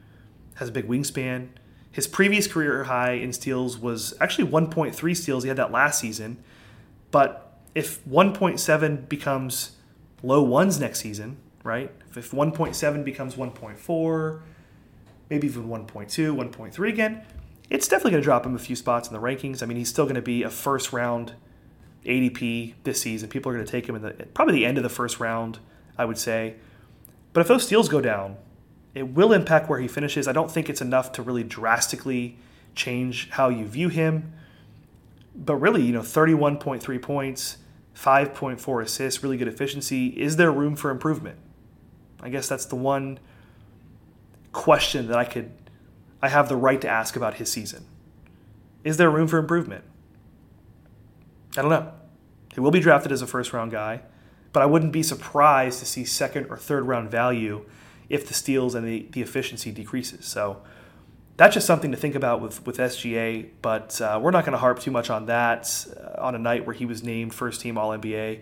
has 0.55 0.69
a 0.69 0.73
big 0.73 0.87
wingspan. 0.87 1.49
His 1.91 2.07
previous 2.07 2.47
career 2.47 2.85
high 2.85 3.13
in 3.13 3.33
steals 3.33 3.79
was 3.79 4.15
actually 4.21 4.51
1.3 4.51 5.17
steals. 5.17 5.43
He 5.43 5.49
had 5.49 5.57
that 5.59 5.73
last 5.73 6.01
season. 6.01 6.43
But 7.11 7.44
if 7.75 8.05
1.7 8.05 9.09
becomes 9.09 9.73
low 10.23 10.43
ones 10.43 10.79
next 10.81 11.01
season, 11.01 11.37
right? 11.63 11.91
If 12.17 12.31
1.7 12.31 13.05
becomes 13.05 13.35
1.4, 13.35 14.41
maybe 15.31 15.47
even 15.47 15.69
1.2, 15.69 16.51
1.3 16.51 16.89
again, 16.89 17.23
it's 17.71 17.89
definitely 17.89 18.13
going 18.13 18.23
to 18.23 18.25
drop 18.25 18.47
him 18.47 18.55
a 18.55 18.59
few 18.59 18.77
spots 18.77 19.09
in 19.09 19.15
the 19.15 19.21
rankings. 19.21 19.63
I 19.63 19.67
mean, 19.67 19.79
he's 19.79 19.89
still 19.89 20.05
going 20.05 20.15
to 20.15 20.23
be 20.23 20.43
a 20.43 20.51
first 20.51 20.93
round 20.93 21.33
ADP 22.05 22.75
this 22.85 23.01
season. 23.01 23.29
People 23.29 23.51
are 23.51 23.55
going 23.55 23.65
to 23.65 23.73
take 23.73 23.89
him 23.89 23.97
in 23.97 24.03
the 24.03 24.11
probably 24.35 24.55
the 24.55 24.67
end 24.67 24.77
of 24.77 24.83
the 24.83 24.91
first 24.91 25.19
round, 25.19 25.59
I 25.97 26.05
would 26.05 26.19
say. 26.19 26.57
But 27.33 27.41
if 27.41 27.49
those 27.49 27.65
steals 27.65 27.89
go 27.89 28.01
down, 28.01 28.37
it 28.95 29.09
will 29.09 29.33
impact 29.33 29.69
where 29.69 29.81
he 29.81 29.89
finishes. 29.89 30.29
I 30.29 30.33
don't 30.33 30.51
think 30.51 30.69
it's 30.69 30.83
enough 30.83 31.11
to 31.13 31.23
really 31.23 31.43
drastically 31.43 32.37
change 32.75 33.31
how 33.31 33.49
you 33.49 33.65
view 33.67 33.89
him. 33.89 34.33
but 35.35 35.57
really, 35.57 35.83
you 35.83 35.93
know, 35.93 36.01
31.3 36.01 37.03
points, 37.03 37.57
5.4 37.95 38.83
assists, 38.83 39.23
really 39.23 39.37
good 39.37 39.49
efficiency. 39.49 40.09
Is 40.09 40.37
there 40.37 40.51
room 40.51 40.77
for 40.77 40.91
improvement? 40.91 41.39
I 42.21 42.29
guess 42.29 42.49
that's 42.49 42.67
the 42.67 42.77
one 42.77 43.19
question 44.53 45.09
that 45.09 45.19
I 45.19 45.25
could 45.25 45.51
I 46.23 46.29
have 46.29 46.49
the 46.49 46.57
right 46.57 46.81
to 46.81 46.89
ask 46.89 47.17
about 47.17 47.35
his 47.35 47.53
season. 47.53 47.85
Is 48.83 48.97
there 48.97 49.11
room 49.11 49.29
for 49.29 49.39
improvement? 49.39 49.85
I 51.55 51.61
don't 51.61 51.71
know. 51.71 51.93
He 52.55 52.61
will 52.61 52.71
be 52.71 52.81
drafted 52.81 53.13
as 53.13 53.21
a 53.21 53.27
first 53.27 53.53
round 53.53 53.73
guy, 53.73 54.01
but 54.53 54.63
I 54.63 54.67
wouldn't 54.67 54.93
be 54.93 55.03
surprised 55.03 55.81
to 55.81 55.87
see 55.87 56.05
second 56.05 56.47
or 56.49 56.57
third 56.57 56.87
round 56.87 57.11
value 57.11 57.67
if 58.09 58.27
the 58.27 58.33
steals 58.33 58.75
and 58.75 58.87
the, 58.87 59.07
the 59.11 59.21
efficiency 59.21 59.71
decreases. 59.71 60.25
So 60.25 60.63
that's 61.37 61.55
just 61.55 61.67
something 61.67 61.91
to 61.91 61.97
think 61.97 62.15
about 62.15 62.41
with, 62.41 62.65
with 62.65 62.79
SGA, 62.79 63.49
but 63.61 64.01
uh, 64.01 64.21
we're 64.23 64.31
not 64.31 64.45
going 64.45 64.53
to 64.53 64.59
harp 64.59 64.79
too 64.79 64.91
much 64.91 65.11
on 65.11 65.27
that 65.27 65.87
uh, 65.97 66.23
on 66.23 66.35
a 66.35 66.39
night 66.39 66.65
where 66.65 66.75
he 66.75 66.87
was 66.87 67.03
named 67.03 67.35
first 67.35 67.61
team 67.61 67.77
All 67.77 67.91
NBA. 67.91 68.41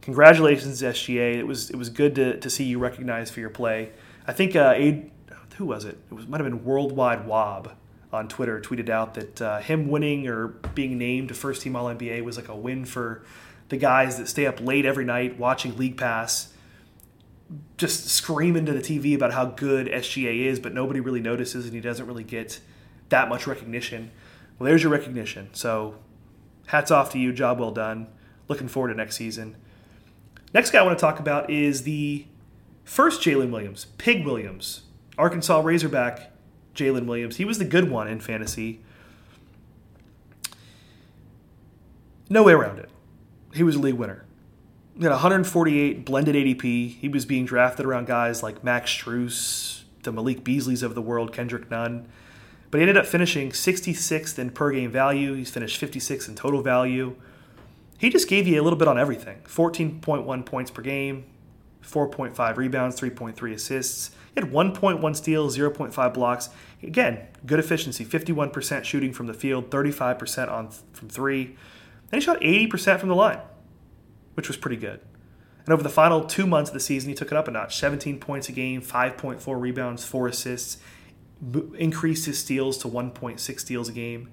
Congratulations, 0.00 0.82
SGA. 0.82 1.36
It 1.36 1.46
was 1.46 1.70
it 1.70 1.76
was 1.76 1.90
good 1.90 2.14
to, 2.16 2.38
to 2.40 2.50
see 2.50 2.64
you 2.64 2.78
recognized 2.78 3.34
for 3.34 3.40
your 3.40 3.50
play. 3.50 3.90
I 4.26 4.32
think 4.32 4.56
uh, 4.56 4.72
Aid, 4.74 5.10
who 5.56 5.66
was 5.66 5.84
it? 5.84 5.98
It 6.10 6.14
was, 6.14 6.26
might 6.26 6.40
have 6.40 6.50
been 6.50 6.64
Worldwide 6.64 7.26
Wob 7.26 7.72
on 8.12 8.28
Twitter 8.28 8.60
tweeted 8.60 8.88
out 8.88 9.14
that 9.14 9.40
uh, 9.40 9.58
him 9.60 9.88
winning 9.88 10.28
or 10.28 10.48
being 10.48 10.98
named 10.98 11.34
first 11.36 11.62
team 11.62 11.76
All 11.76 11.86
NBA 11.86 12.24
was 12.24 12.36
like 12.36 12.48
a 12.48 12.56
win 12.56 12.84
for 12.84 13.24
the 13.68 13.76
guys 13.76 14.18
that 14.18 14.28
stay 14.28 14.46
up 14.46 14.60
late 14.60 14.84
every 14.84 15.04
night 15.04 15.38
watching 15.38 15.76
League 15.76 15.96
Pass, 15.96 16.51
just 17.76 18.08
screaming 18.08 18.66
to 18.66 18.72
the 18.72 18.80
TV 18.80 19.14
about 19.14 19.32
how 19.32 19.46
good 19.46 19.86
SGA 19.86 20.46
is, 20.46 20.60
but 20.60 20.72
nobody 20.74 21.00
really 21.00 21.20
notices 21.20 21.64
and 21.66 21.74
he 21.74 21.80
doesn't 21.80 22.06
really 22.06 22.24
get 22.24 22.60
that 23.08 23.28
much 23.28 23.46
recognition. 23.46 24.10
Well, 24.58 24.68
there's 24.68 24.82
your 24.82 24.92
recognition. 24.92 25.50
So 25.52 25.96
hats 26.66 26.90
off 26.90 27.10
to 27.12 27.18
you. 27.18 27.32
Job 27.32 27.58
well 27.58 27.70
done. 27.70 28.08
Looking 28.48 28.68
forward 28.68 28.88
to 28.88 28.94
next 28.94 29.16
season. 29.16 29.56
Next 30.54 30.70
guy 30.70 30.80
I 30.80 30.82
want 30.82 30.98
to 30.98 31.00
talk 31.00 31.18
about 31.18 31.50
is 31.50 31.82
the 31.82 32.26
first 32.84 33.22
Jalen 33.22 33.50
Williams, 33.50 33.86
Pig 33.98 34.24
Williams, 34.24 34.82
Arkansas 35.16 35.60
Razorback 35.60 36.32
Jalen 36.74 37.06
Williams. 37.06 37.36
He 37.36 37.44
was 37.44 37.58
the 37.58 37.64
good 37.64 37.90
one 37.90 38.08
in 38.08 38.20
fantasy. 38.20 38.80
No 42.28 42.42
way 42.42 42.52
around 42.52 42.78
it. 42.78 42.88
He 43.54 43.62
was 43.62 43.76
a 43.76 43.78
league 43.78 43.94
winner. 43.94 44.24
He 44.96 45.02
had 45.02 45.10
148 45.10 46.04
blended 46.04 46.34
ADP. 46.34 46.96
He 46.98 47.08
was 47.08 47.24
being 47.24 47.46
drafted 47.46 47.86
around 47.86 48.06
guys 48.06 48.42
like 48.42 48.62
Max 48.62 48.90
Strus, 48.90 49.82
the 50.02 50.12
Malik 50.12 50.44
Beasleys 50.44 50.82
of 50.82 50.94
the 50.94 51.02
world, 51.02 51.32
Kendrick 51.32 51.70
Nunn. 51.70 52.06
But 52.70 52.78
he 52.78 52.82
ended 52.82 52.96
up 52.96 53.06
finishing 53.06 53.50
66th 53.50 54.38
in 54.38 54.50
per 54.50 54.72
game 54.72 54.90
value. 54.90 55.34
He's 55.34 55.50
finished 55.50 55.80
56th 55.80 56.28
in 56.28 56.34
total 56.34 56.62
value. 56.62 57.16
He 57.98 58.10
just 58.10 58.28
gave 58.28 58.48
you 58.48 58.60
a 58.60 58.64
little 58.64 58.78
bit 58.78 58.88
on 58.88 58.98
everything 58.98 59.38
14.1 59.44 60.44
points 60.44 60.70
per 60.70 60.82
game, 60.82 61.24
4.5 61.82 62.56
rebounds, 62.56 63.00
3.3 63.00 63.54
assists. 63.54 64.10
He 64.34 64.40
had 64.40 64.50
1.1 64.50 65.16
steals, 65.16 65.56
0.5 65.56 66.14
blocks. 66.14 66.48
Again, 66.82 67.28
good 67.46 67.58
efficiency 67.58 68.04
51% 68.04 68.84
shooting 68.84 69.12
from 69.12 69.26
the 69.26 69.34
field, 69.34 69.70
35% 69.70 70.50
on 70.50 70.70
from 70.92 71.08
three. 71.08 71.56
Then 72.10 72.20
he 72.20 72.24
shot 72.24 72.40
80% 72.40 72.98
from 72.98 73.08
the 73.08 73.14
line, 73.14 73.38
which 74.34 74.48
was 74.48 74.56
pretty 74.56 74.76
good. 74.76 75.00
And 75.64 75.72
over 75.72 75.82
the 75.82 75.88
final 75.88 76.24
two 76.24 76.46
months 76.46 76.70
of 76.70 76.74
the 76.74 76.80
season, 76.80 77.08
he 77.08 77.14
took 77.14 77.30
it 77.30 77.36
up 77.36 77.46
a 77.48 77.50
notch 77.50 77.76
17 77.76 78.18
points 78.18 78.48
a 78.48 78.52
game, 78.52 78.82
5.4 78.82 79.60
rebounds, 79.60 80.04
4 80.04 80.28
assists, 80.28 80.78
increased 81.76 82.26
his 82.26 82.38
steals 82.38 82.78
to 82.78 82.88
1.6 82.88 83.60
steals 83.60 83.88
a 83.88 83.92
game, 83.92 84.30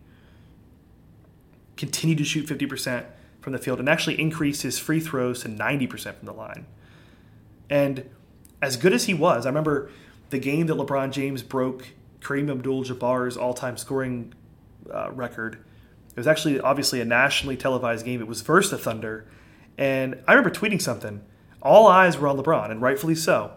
continued 1.77 2.17
to 2.17 2.23
shoot 2.23 2.47
50% 2.47 3.05
from 3.41 3.53
the 3.53 3.59
field, 3.59 3.79
and 3.79 3.87
actually 3.87 4.19
increased 4.19 4.63
his 4.63 4.79
free 4.79 4.99
throws 4.99 5.43
to 5.43 5.49
90% 5.49 6.15
from 6.15 6.25
the 6.25 6.33
line. 6.33 6.65
And 7.69 8.09
as 8.61 8.75
good 8.75 8.93
as 8.93 9.05
he 9.05 9.13
was, 9.13 9.45
I 9.45 9.49
remember 9.49 9.89
the 10.29 10.39
game 10.39 10.67
that 10.67 10.75
LeBron 10.75 11.11
James 11.11 11.43
broke 11.43 11.87
Kareem 12.21 12.51
Abdul-Jabbar's 12.51 13.37
all-time 13.37 13.77
scoring 13.77 14.33
uh, 14.93 15.11
record. 15.11 15.63
It 16.09 16.17
was 16.17 16.27
actually 16.27 16.59
obviously 16.59 16.99
a 17.01 17.05
nationally 17.05 17.55
televised 17.55 18.05
game. 18.05 18.19
It 18.19 18.27
was 18.27 18.41
versus 18.41 18.71
the 18.71 18.77
Thunder, 18.77 19.25
and 19.79 20.21
I 20.27 20.33
remember 20.33 20.51
tweeting 20.53 20.81
something. 20.81 21.21
All 21.61 21.87
eyes 21.87 22.17
were 22.17 22.27
on 22.27 22.37
LeBron, 22.37 22.69
and 22.69 22.81
rightfully 22.81 23.15
so. 23.15 23.53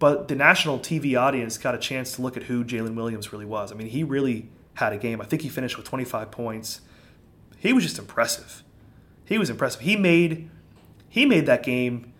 But 0.00 0.26
the 0.26 0.34
national 0.34 0.80
TV 0.80 1.18
audience 1.18 1.56
got 1.56 1.76
a 1.76 1.78
chance 1.78 2.12
to 2.16 2.22
look 2.22 2.36
at 2.36 2.42
who 2.44 2.64
Jalen 2.64 2.96
Williams 2.96 3.32
really 3.32 3.44
was. 3.44 3.70
I 3.70 3.76
mean, 3.76 3.86
he 3.86 4.02
really 4.02 4.50
had 4.74 4.92
a 4.92 4.98
game. 4.98 5.20
I 5.20 5.24
think 5.24 5.42
he 5.42 5.48
finished 5.48 5.76
with 5.76 5.86
25 5.86 6.32
points. 6.32 6.80
He 7.56 7.72
was 7.72 7.84
just 7.84 8.00
impressive. 8.00 8.64
He 9.24 9.38
was 9.38 9.48
impressive. 9.48 9.82
He 9.82 9.96
made 9.96 10.50
he 11.08 11.24
made 11.24 11.46
that 11.46 11.62
game 11.62 12.12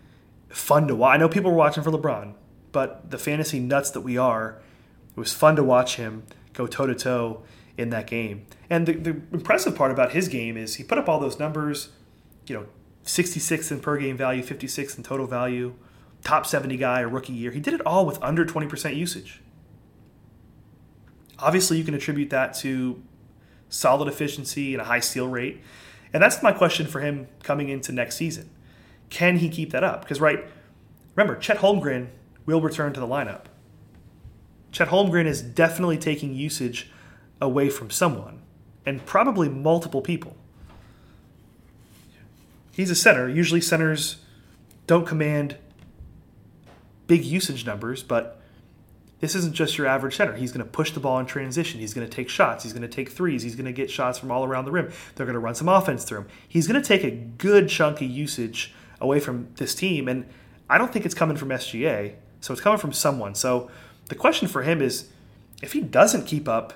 fun 0.48 0.86
to 0.86 0.94
watch. 0.94 1.16
I 1.16 1.16
know 1.16 1.28
people 1.28 1.50
were 1.50 1.56
watching 1.56 1.82
for 1.82 1.90
LeBron, 1.90 2.34
but 2.70 3.10
the 3.10 3.18
fantasy 3.18 3.58
nuts 3.58 3.90
that 3.90 4.02
we 4.02 4.16
are, 4.16 4.62
it 5.16 5.18
was 5.18 5.32
fun 5.32 5.56
to 5.56 5.64
watch 5.64 5.96
him 5.96 6.22
go 6.52 6.68
toe 6.68 6.86
to 6.86 6.94
toe 6.94 7.42
in 7.76 7.90
that 7.90 8.06
game. 8.06 8.46
And 8.70 8.86
the, 8.86 8.92
the 8.92 9.10
impressive 9.32 9.74
part 9.74 9.90
about 9.90 10.12
his 10.12 10.28
game 10.28 10.56
is 10.56 10.76
he 10.76 10.84
put 10.84 10.98
up 10.98 11.08
all 11.08 11.18
those 11.18 11.40
numbers, 11.40 11.88
you 12.46 12.54
know, 12.54 12.66
66 13.04 13.70
in 13.70 13.80
per 13.80 13.98
game 13.98 14.16
value, 14.16 14.42
56 14.42 14.96
in 14.96 15.02
total 15.02 15.26
value, 15.26 15.74
top 16.22 16.46
70 16.46 16.76
guy, 16.76 17.00
a 17.00 17.08
rookie 17.08 17.32
year. 17.32 17.50
He 17.50 17.60
did 17.60 17.74
it 17.74 17.86
all 17.86 18.06
with 18.06 18.22
under 18.22 18.44
20% 18.44 18.96
usage. 18.96 19.42
Obviously, 21.38 21.76
you 21.76 21.84
can 21.84 21.94
attribute 21.94 22.30
that 22.30 22.54
to 22.54 23.02
solid 23.68 24.08
efficiency 24.08 24.72
and 24.72 24.80
a 24.80 24.84
high 24.84 25.00
steal 25.00 25.28
rate. 25.28 25.60
And 26.12 26.22
that's 26.22 26.42
my 26.42 26.52
question 26.52 26.86
for 26.86 27.00
him 27.00 27.28
coming 27.42 27.68
into 27.68 27.92
next 27.92 28.16
season. 28.16 28.50
Can 29.10 29.38
he 29.38 29.48
keep 29.48 29.70
that 29.72 29.84
up? 29.84 30.02
Because, 30.02 30.20
right, 30.20 30.44
remember, 31.14 31.38
Chet 31.38 31.58
Holmgren 31.58 32.08
will 32.46 32.60
return 32.60 32.92
to 32.92 33.00
the 33.00 33.06
lineup. 33.06 33.44
Chet 34.70 34.88
Holmgren 34.88 35.26
is 35.26 35.42
definitely 35.42 35.98
taking 35.98 36.34
usage 36.34 36.90
away 37.40 37.68
from 37.68 37.90
someone, 37.90 38.42
and 38.86 39.04
probably 39.04 39.48
multiple 39.48 40.02
people. 40.02 40.36
He's 42.74 42.90
a 42.90 42.96
center. 42.96 43.28
Usually, 43.28 43.60
centers 43.60 44.16
don't 44.88 45.06
command 45.06 45.56
big 47.06 47.24
usage 47.24 47.64
numbers, 47.64 48.02
but 48.02 48.40
this 49.20 49.36
isn't 49.36 49.54
just 49.54 49.78
your 49.78 49.86
average 49.86 50.16
center. 50.16 50.34
He's 50.34 50.50
going 50.50 50.64
to 50.64 50.70
push 50.70 50.90
the 50.90 50.98
ball 50.98 51.20
in 51.20 51.26
transition. 51.26 51.78
He's 51.78 51.94
going 51.94 52.06
to 52.06 52.12
take 52.12 52.28
shots. 52.28 52.64
He's 52.64 52.72
going 52.72 52.82
to 52.82 52.88
take 52.88 53.10
threes. 53.10 53.44
He's 53.44 53.54
going 53.54 53.66
to 53.66 53.72
get 53.72 53.92
shots 53.92 54.18
from 54.18 54.32
all 54.32 54.44
around 54.44 54.64
the 54.64 54.72
rim. 54.72 54.90
They're 55.14 55.24
going 55.24 55.34
to 55.34 55.40
run 55.40 55.54
some 55.54 55.68
offense 55.68 56.02
through 56.02 56.18
him. 56.18 56.26
He's 56.48 56.66
going 56.66 56.80
to 56.82 56.86
take 56.86 57.04
a 57.04 57.12
good 57.12 57.68
chunk 57.68 58.00
of 58.02 58.10
usage 58.10 58.74
away 59.00 59.20
from 59.20 59.48
this 59.54 59.74
team. 59.74 60.08
And 60.08 60.26
I 60.68 60.76
don't 60.76 60.92
think 60.92 61.06
it's 61.06 61.14
coming 61.14 61.36
from 61.36 61.50
SGA. 61.50 62.14
So 62.40 62.52
it's 62.52 62.60
coming 62.60 62.78
from 62.78 62.92
someone. 62.92 63.36
So 63.36 63.70
the 64.08 64.16
question 64.16 64.48
for 64.48 64.62
him 64.62 64.82
is 64.82 65.10
if 65.62 65.74
he 65.74 65.80
doesn't 65.80 66.26
keep 66.26 66.48
up 66.48 66.74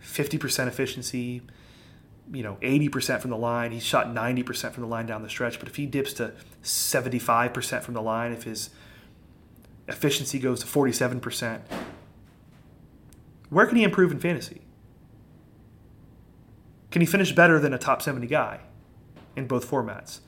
50% 0.00 0.68
efficiency, 0.68 1.42
you 2.32 2.42
know, 2.42 2.56
80% 2.62 3.20
from 3.20 3.30
the 3.30 3.36
line, 3.36 3.72
he's 3.72 3.82
shot 3.82 4.06
90% 4.06 4.72
from 4.72 4.82
the 4.82 4.88
line 4.88 5.06
down 5.06 5.22
the 5.22 5.28
stretch. 5.28 5.58
But 5.58 5.68
if 5.68 5.76
he 5.76 5.86
dips 5.86 6.12
to 6.14 6.32
75% 6.62 7.82
from 7.82 7.94
the 7.94 8.02
line, 8.02 8.32
if 8.32 8.44
his 8.44 8.70
efficiency 9.88 10.38
goes 10.38 10.60
to 10.60 10.66
47%, 10.66 11.60
where 13.48 13.66
can 13.66 13.76
he 13.76 13.82
improve 13.82 14.12
in 14.12 14.20
fantasy? 14.20 14.60
Can 16.90 17.02
he 17.02 17.06
finish 17.06 17.32
better 17.32 17.58
than 17.58 17.72
a 17.72 17.78
top 17.78 18.02
70 18.02 18.26
guy 18.26 18.60
in 19.36 19.46
both 19.46 19.68
formats? 19.68 20.20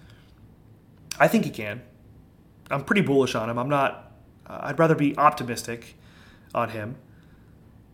I 1.18 1.28
think 1.28 1.44
he 1.44 1.50
can. 1.50 1.82
I'm 2.70 2.84
pretty 2.84 3.02
bullish 3.02 3.34
on 3.34 3.50
him. 3.50 3.58
I'm 3.58 3.68
not. 3.68 4.12
Uh, 4.46 4.58
I'd 4.62 4.78
rather 4.78 4.94
be 4.94 5.16
optimistic 5.18 5.96
on 6.54 6.70
him. 6.70 6.96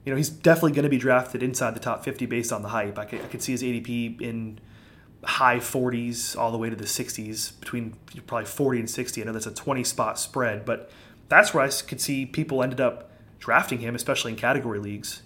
You 0.09 0.15
know, 0.15 0.17
he's 0.17 0.31
definitely 0.31 0.73
going 0.73 0.85
to 0.85 0.89
be 0.89 0.97
drafted 0.97 1.43
inside 1.43 1.75
the 1.75 1.81
top 1.81 2.03
50 2.03 2.25
based 2.25 2.51
on 2.51 2.63
the 2.63 2.71
hype. 2.71 2.99
I 2.99 3.05
could, 3.05 3.21
I 3.21 3.27
could 3.27 3.43
see 3.43 3.53
his 3.53 3.63
ADP 3.63 4.23
in 4.23 4.59
high 5.23 5.59
40s 5.59 6.35
all 6.35 6.51
the 6.51 6.57
way 6.57 6.71
to 6.71 6.77
the 6.77 6.85
60s, 6.85 7.61
between 7.61 7.95
probably 8.27 8.47
40 8.47 8.79
and 8.79 8.89
60. 8.89 9.21
I 9.21 9.27
know 9.27 9.33
that's 9.33 9.45
a 9.45 9.53
20 9.53 9.85
spot 9.85 10.19
spread, 10.19 10.65
but 10.65 10.91
that's 11.29 11.53
where 11.53 11.63
I 11.63 11.69
could 11.69 12.01
see 12.01 12.25
people 12.25 12.63
ended 12.63 12.81
up 12.81 13.11
drafting 13.39 13.81
him, 13.81 13.95
especially 13.95 14.33
in 14.33 14.39
category 14.39 14.79
leagues. 14.79 15.21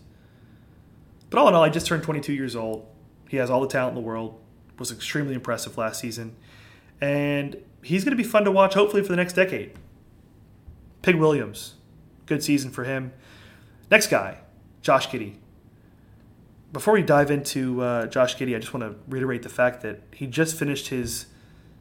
But 1.30 1.38
all 1.38 1.46
in 1.46 1.54
all, 1.54 1.62
I 1.62 1.68
just 1.68 1.86
turned 1.86 2.02
22 2.02 2.32
years 2.32 2.56
old. 2.56 2.84
He 3.28 3.36
has 3.36 3.50
all 3.50 3.60
the 3.60 3.68
talent 3.68 3.96
in 3.96 4.02
the 4.02 4.08
world. 4.08 4.40
Was 4.80 4.90
extremely 4.90 5.34
impressive 5.34 5.78
last 5.78 6.00
season, 6.00 6.34
and 7.00 7.56
he's 7.84 8.02
going 8.02 8.16
to 8.16 8.20
be 8.20 8.28
fun 8.28 8.42
to 8.46 8.50
watch, 8.50 8.74
hopefully, 8.74 9.04
for 9.04 9.10
the 9.10 9.16
next 9.16 9.34
decade. 9.34 9.74
Pig 11.02 11.14
Williams, 11.14 11.74
good 12.26 12.42
season 12.42 12.72
for 12.72 12.82
him. 12.82 13.12
Next 13.88 14.08
guy, 14.08 14.38
Josh 14.82 15.08
Giddey. 15.08 15.36
Before 16.72 16.94
we 16.94 17.02
dive 17.02 17.30
into 17.30 17.82
uh, 17.82 18.06
Josh 18.06 18.36
Giddey, 18.36 18.56
I 18.56 18.58
just 18.58 18.74
want 18.74 18.84
to 18.84 18.98
reiterate 19.08 19.42
the 19.42 19.48
fact 19.48 19.82
that 19.82 20.02
he 20.12 20.26
just 20.26 20.58
finished 20.58 20.88
his 20.88 21.26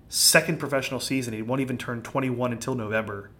second 0.09 0.59
professional 0.59 0.99
season. 0.99 1.33
He 1.33 1.41
won't 1.41 1.61
even 1.61 1.77
turn 1.77 2.01
21 2.01 2.51
until 2.51 2.75
November. 2.75 3.31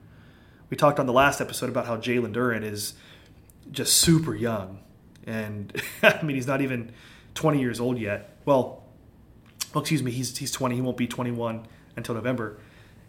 We 0.69 0.77
talked 0.77 0.99
on 0.99 1.05
the 1.05 1.13
last 1.13 1.41
episode 1.41 1.69
about 1.69 1.85
how 1.85 1.97
Jalen 1.97 2.33
Duren 2.33 2.63
is 2.63 2.93
just 3.71 3.97
super 3.97 4.33
young. 4.33 4.79
And 5.27 5.81
I 6.03 6.21
mean, 6.23 6.35
he's 6.35 6.47
not 6.47 6.61
even 6.61 6.91
20 7.35 7.59
years 7.59 7.79
old 7.79 7.99
yet. 7.99 8.37
Well, 8.45 8.83
well, 9.73 9.81
excuse 9.81 10.01
me, 10.03 10.11
he's 10.11 10.37
he's 10.37 10.51
20. 10.51 10.75
He 10.75 10.81
won't 10.81 10.97
be 10.97 11.07
21 11.07 11.65
until 11.95 12.15
November. 12.15 12.57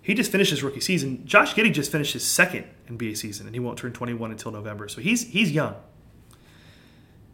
He 0.01 0.15
just 0.15 0.33
finished 0.33 0.51
his 0.51 0.63
rookie 0.63 0.81
season. 0.81 1.25
Josh 1.25 1.55
Giddey 1.55 1.73
just 1.73 1.91
finished 1.91 2.13
his 2.13 2.25
second 2.25 2.67
NBA 2.89 3.17
season, 3.17 3.47
and 3.47 3.55
he 3.55 3.61
won't 3.61 3.79
turn 3.79 3.93
21 3.93 4.33
until 4.33 4.51
November. 4.51 4.89
So 4.89 5.01
he's 5.01 5.29
he's 5.29 5.53
young. 5.53 5.77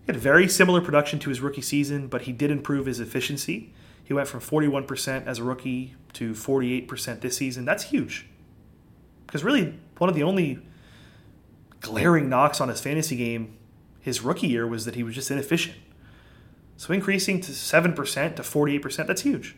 He 0.08 0.12
had 0.14 0.22
very 0.22 0.48
similar 0.48 0.80
production 0.80 1.18
to 1.18 1.28
his 1.28 1.42
rookie 1.42 1.60
season, 1.60 2.06
but 2.06 2.22
he 2.22 2.32
did 2.32 2.50
improve 2.50 2.86
his 2.86 2.98
efficiency. 2.98 3.74
He 4.02 4.14
went 4.14 4.26
from 4.26 4.40
41% 4.40 5.26
as 5.26 5.38
a 5.38 5.44
rookie 5.44 5.96
to 6.14 6.32
48% 6.32 7.20
this 7.20 7.36
season. 7.36 7.66
That's 7.66 7.82
huge. 7.84 8.26
Because 9.26 9.44
really, 9.44 9.78
one 9.98 10.08
of 10.08 10.16
the 10.16 10.22
only 10.22 10.60
glaring 11.80 12.30
knocks 12.30 12.58
on 12.58 12.70
his 12.70 12.80
fantasy 12.80 13.16
game 13.16 13.58
his 14.00 14.22
rookie 14.22 14.46
year 14.46 14.66
was 14.66 14.86
that 14.86 14.94
he 14.94 15.02
was 15.02 15.14
just 15.14 15.30
inefficient. 15.30 15.76
So 16.78 16.94
increasing 16.94 17.42
to 17.42 17.52
7% 17.52 17.94
to 18.36 18.42
48%, 18.42 19.06
that's 19.06 19.20
huge. 19.20 19.56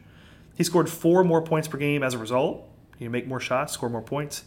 He 0.56 0.64
scored 0.64 0.90
four 0.90 1.22
more 1.22 1.42
points 1.42 1.68
per 1.68 1.78
game 1.78 2.02
as 2.02 2.14
a 2.14 2.18
result. 2.18 2.68
You 2.98 3.08
make 3.08 3.28
more 3.28 3.38
shots, 3.38 3.74
score 3.74 3.88
more 3.88 4.02
points. 4.02 4.42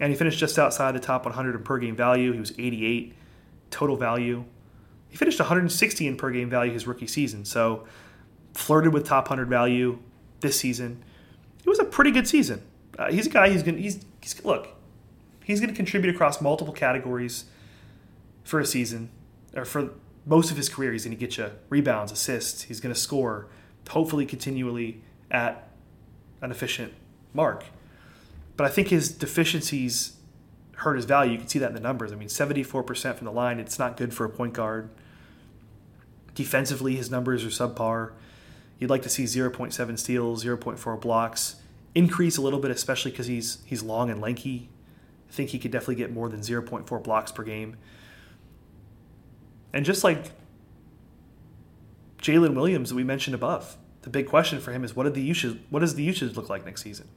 And 0.00 0.10
he 0.10 0.16
finished 0.16 0.38
just 0.38 0.58
outside 0.58 0.94
the 0.94 1.00
top 1.00 1.26
100 1.26 1.56
in 1.56 1.62
per 1.62 1.76
game 1.76 1.94
value. 1.94 2.32
He 2.32 2.40
was 2.40 2.52
88 2.58 3.12
total 3.70 3.96
value. 3.96 4.46
He 5.16 5.18
finished 5.18 5.40
160 5.40 6.06
in 6.06 6.18
per 6.18 6.30
game 6.30 6.50
value 6.50 6.74
his 6.74 6.86
rookie 6.86 7.06
season. 7.06 7.46
So 7.46 7.86
flirted 8.52 8.92
with 8.92 9.06
top 9.06 9.30
100 9.30 9.48
value 9.48 9.98
this 10.40 10.60
season. 10.60 11.02
It 11.64 11.66
was 11.66 11.78
a 11.78 11.84
pretty 11.84 12.10
good 12.10 12.28
season. 12.28 12.60
Uh, 12.98 13.10
he's 13.10 13.26
a 13.26 13.30
guy 13.30 13.50
who's 13.50 13.62
going 13.62 13.76
to, 13.76 13.82
he's, 13.82 14.04
he's, 14.20 14.44
look, 14.44 14.68
he's 15.42 15.58
going 15.58 15.70
to 15.70 15.74
contribute 15.74 16.14
across 16.14 16.42
multiple 16.42 16.74
categories 16.74 17.46
for 18.44 18.60
a 18.60 18.66
season, 18.66 19.08
or 19.54 19.64
for 19.64 19.88
most 20.26 20.50
of 20.50 20.58
his 20.58 20.68
career. 20.68 20.92
He's 20.92 21.06
going 21.06 21.16
to 21.16 21.18
get 21.20 21.38
you 21.38 21.50
rebounds, 21.70 22.12
assists. 22.12 22.64
He's 22.64 22.80
going 22.80 22.94
to 22.94 23.00
score, 23.00 23.48
hopefully, 23.88 24.26
continually 24.26 25.02
at 25.30 25.70
an 26.42 26.50
efficient 26.50 26.92
mark. 27.32 27.64
But 28.58 28.66
I 28.66 28.68
think 28.68 28.88
his 28.88 29.10
deficiencies 29.10 30.18
hurt 30.74 30.96
his 30.96 31.06
value. 31.06 31.32
You 31.32 31.38
can 31.38 31.48
see 31.48 31.58
that 31.60 31.68
in 31.68 31.74
the 31.74 31.80
numbers. 31.80 32.12
I 32.12 32.16
mean, 32.16 32.28
74% 32.28 33.14
from 33.14 33.24
the 33.24 33.32
line, 33.32 33.58
it's 33.58 33.78
not 33.78 33.96
good 33.96 34.12
for 34.12 34.26
a 34.26 34.28
point 34.28 34.52
guard. 34.52 34.90
Defensively, 36.36 36.94
his 36.94 37.10
numbers 37.10 37.44
are 37.44 37.48
subpar. 37.48 38.12
You'd 38.78 38.90
like 38.90 39.02
to 39.02 39.08
see 39.08 39.24
0.7 39.24 39.98
steals, 39.98 40.44
0.4 40.44 41.00
blocks, 41.00 41.56
increase 41.94 42.36
a 42.36 42.42
little 42.42 42.60
bit, 42.60 42.70
especially 42.70 43.10
because 43.10 43.26
he's 43.26 43.58
he's 43.64 43.82
long 43.82 44.10
and 44.10 44.20
lanky. 44.20 44.68
I 45.28 45.32
think 45.32 45.50
he 45.50 45.58
could 45.58 45.70
definitely 45.70 45.96
get 45.96 46.12
more 46.12 46.28
than 46.28 46.40
0.4 46.40 47.02
blocks 47.02 47.32
per 47.32 47.42
game. 47.42 47.76
And 49.72 49.84
just 49.84 50.04
like 50.04 50.30
Jalen 52.18 52.54
Williams 52.54 52.90
that 52.90 52.96
we 52.96 53.02
mentioned 53.02 53.34
above, 53.34 53.78
the 54.02 54.10
big 54.10 54.28
question 54.28 54.60
for 54.60 54.72
him 54.72 54.84
is 54.84 54.94
what 54.94 55.04
did 55.04 55.14
the 55.14 55.22
usage 55.22 55.58
what 55.70 55.80
does 55.80 55.94
the 55.94 56.02
usage 56.02 56.36
look 56.36 56.50
like 56.50 56.66
next 56.66 56.82
season? 56.82 57.08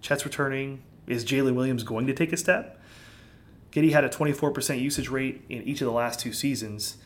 Chet's 0.00 0.24
returning. 0.24 0.82
Is 1.06 1.24
Jalen 1.24 1.54
Williams 1.54 1.84
going 1.84 2.08
to 2.08 2.14
take 2.14 2.32
a 2.32 2.36
step? 2.36 2.80
Giddey 3.70 3.92
had 3.92 4.04
a 4.04 4.08
24% 4.08 4.80
usage 4.80 5.08
rate 5.08 5.44
in 5.48 5.62
each 5.62 5.80
of 5.80 5.86
the 5.86 5.92
last 5.92 6.18
two 6.18 6.32
seasons. 6.32 6.96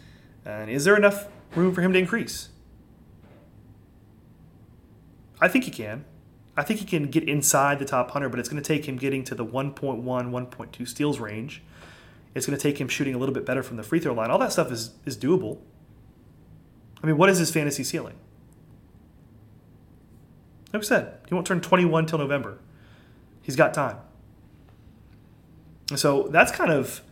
And 0.48 0.70
is 0.70 0.84
there 0.84 0.96
enough 0.96 1.28
room 1.54 1.74
for 1.74 1.82
him 1.82 1.92
to 1.92 1.98
increase? 1.98 2.48
I 5.40 5.46
think 5.46 5.64
he 5.64 5.70
can. 5.70 6.04
I 6.56 6.62
think 6.62 6.80
he 6.80 6.86
can 6.86 7.04
get 7.04 7.28
inside 7.28 7.78
the 7.78 7.84
top 7.84 8.06
100, 8.06 8.30
but 8.30 8.40
it's 8.40 8.48
going 8.48 8.60
to 8.60 8.66
take 8.66 8.88
him 8.88 8.96
getting 8.96 9.22
to 9.24 9.34
the 9.34 9.44
1.1, 9.44 10.02
1.2 10.02 10.88
steals 10.88 11.20
range. 11.20 11.62
It's 12.34 12.46
going 12.46 12.58
to 12.58 12.62
take 12.62 12.80
him 12.80 12.88
shooting 12.88 13.14
a 13.14 13.18
little 13.18 13.34
bit 13.34 13.46
better 13.46 13.62
from 13.62 13.76
the 13.76 13.82
free 13.82 14.00
throw 14.00 14.14
line. 14.14 14.30
All 14.30 14.38
that 14.38 14.52
stuff 14.52 14.72
is, 14.72 14.92
is 15.04 15.16
doable. 15.16 15.58
I 17.02 17.06
mean, 17.06 17.16
what 17.16 17.28
is 17.28 17.38
his 17.38 17.50
fantasy 17.50 17.84
ceiling? 17.84 18.16
Like 20.72 20.82
I 20.82 20.84
said, 20.84 21.18
he 21.28 21.34
won't 21.34 21.46
turn 21.46 21.60
21 21.60 22.06
till 22.06 22.18
November. 22.18 22.58
He's 23.42 23.56
got 23.56 23.72
time. 23.72 23.98
So 25.94 26.28
that's 26.30 26.52
kind 26.52 26.70
of 26.70 27.02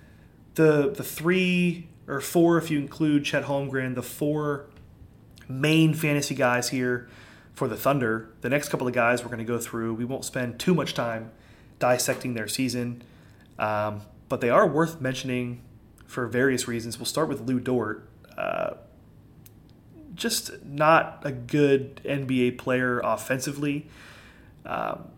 the 0.55 0.91
the 0.91 1.03
three 1.03 1.89
or 2.07 2.21
four, 2.21 2.59
if 2.59 2.71
you 2.71 2.79
include 2.79 3.25
Chet 3.25 3.45
Holmgren, 3.45 3.95
the 3.95 4.03
four 4.03 4.67
main 5.49 5.95
fantasy 5.95 6.35
guys 6.35 6.69
here 6.69 7.09
for 7.53 7.69
the 7.69 7.77
Thunder. 7.77 8.31
The 8.43 8.49
next 8.49 8.69
couple 8.69 8.87
of 8.87 8.93
guys 8.93 9.23
we're 9.23 9.29
going 9.29 9.39
to 9.39 9.45
go 9.45 9.59
through, 9.59 9.95
we 9.95 10.05
won't 10.05 10.25
spend 10.25 10.59
too 10.59 10.75
much 10.75 10.95
time 10.95 11.33
dissecting 11.79 12.35
their 12.35 12.49
season, 12.49 13.03
um, 13.59 14.03
but 14.29 14.41
they 14.41 14.51
are 14.51 14.67
worth 14.67 15.01
mentioning 15.01 15.63
for 16.07 16.27
various 16.27 16.69
reasons. 16.69 16.99
We'll 16.99 17.07
start 17.07 17.29
with 17.29 17.41
Lu 17.43 17.61
Dort. 17.61 18.09
Uh, 18.37 18.75
just 20.15 20.65
not 20.65 21.21
a 21.25 21.33
good 21.33 22.01
NBA 22.05 22.59
player 22.59 23.01
offensively. 23.01 23.89
Um, 24.65 25.09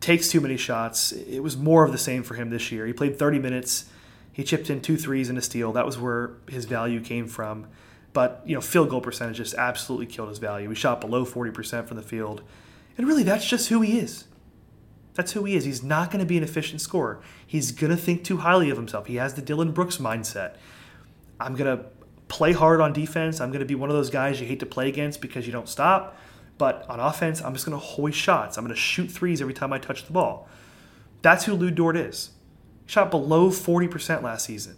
takes 0.00 0.28
too 0.28 0.40
many 0.40 0.56
shots. 0.56 1.12
It 1.12 1.40
was 1.40 1.56
more 1.56 1.84
of 1.84 1.92
the 1.92 1.98
same 1.98 2.22
for 2.22 2.34
him 2.34 2.50
this 2.50 2.72
year. 2.72 2.86
He 2.86 2.92
played 2.92 3.18
30 3.18 3.38
minutes. 3.38 3.90
He 4.38 4.44
chipped 4.44 4.70
in 4.70 4.80
two 4.80 4.96
threes 4.96 5.28
and 5.28 5.36
a 5.36 5.42
steal. 5.42 5.72
That 5.72 5.84
was 5.84 5.98
where 5.98 6.34
his 6.48 6.64
value 6.64 7.00
came 7.00 7.26
from. 7.26 7.66
But 8.12 8.40
you 8.46 8.54
know, 8.54 8.60
field 8.60 8.88
goal 8.88 9.00
percentage 9.00 9.38
just 9.38 9.54
absolutely 9.54 10.06
killed 10.06 10.28
his 10.28 10.38
value. 10.38 10.68
He 10.68 10.76
shot 10.76 11.00
below 11.00 11.26
40% 11.26 11.88
from 11.88 11.96
the 11.96 12.04
field. 12.04 12.42
And 12.96 13.08
really, 13.08 13.24
that's 13.24 13.44
just 13.44 13.68
who 13.68 13.80
he 13.80 13.98
is. 13.98 14.26
That's 15.14 15.32
who 15.32 15.42
he 15.42 15.56
is. 15.56 15.64
He's 15.64 15.82
not 15.82 16.12
going 16.12 16.20
to 16.20 16.24
be 16.24 16.36
an 16.36 16.44
efficient 16.44 16.80
scorer. 16.80 17.20
He's 17.44 17.72
going 17.72 17.90
to 17.90 17.96
think 17.96 18.22
too 18.22 18.36
highly 18.36 18.70
of 18.70 18.76
himself. 18.76 19.08
He 19.08 19.16
has 19.16 19.34
the 19.34 19.42
Dillon 19.42 19.72
Brooks 19.72 19.96
mindset. 19.96 20.54
I'm 21.40 21.56
going 21.56 21.76
to 21.76 21.86
play 22.28 22.52
hard 22.52 22.80
on 22.80 22.92
defense. 22.92 23.40
I'm 23.40 23.50
going 23.50 23.58
to 23.58 23.66
be 23.66 23.74
one 23.74 23.90
of 23.90 23.96
those 23.96 24.08
guys 24.08 24.40
you 24.40 24.46
hate 24.46 24.60
to 24.60 24.66
play 24.66 24.86
against 24.88 25.20
because 25.20 25.46
you 25.46 25.52
don't 25.52 25.68
stop. 25.68 26.16
But 26.58 26.88
on 26.88 27.00
offense, 27.00 27.42
I'm 27.42 27.54
just 27.54 27.66
going 27.66 27.76
to 27.76 27.84
hoist 27.84 28.16
shots. 28.16 28.56
I'm 28.56 28.62
going 28.62 28.72
to 28.72 28.80
shoot 28.80 29.10
threes 29.10 29.40
every 29.40 29.54
time 29.54 29.72
I 29.72 29.80
touch 29.80 30.06
the 30.06 30.12
ball. 30.12 30.48
That's 31.22 31.44
who 31.44 31.54
Lu 31.54 31.72
Dort 31.72 31.96
is. 31.96 32.30
Shot 32.88 33.10
below 33.10 33.50
40% 33.50 34.22
last 34.22 34.46
season. 34.46 34.76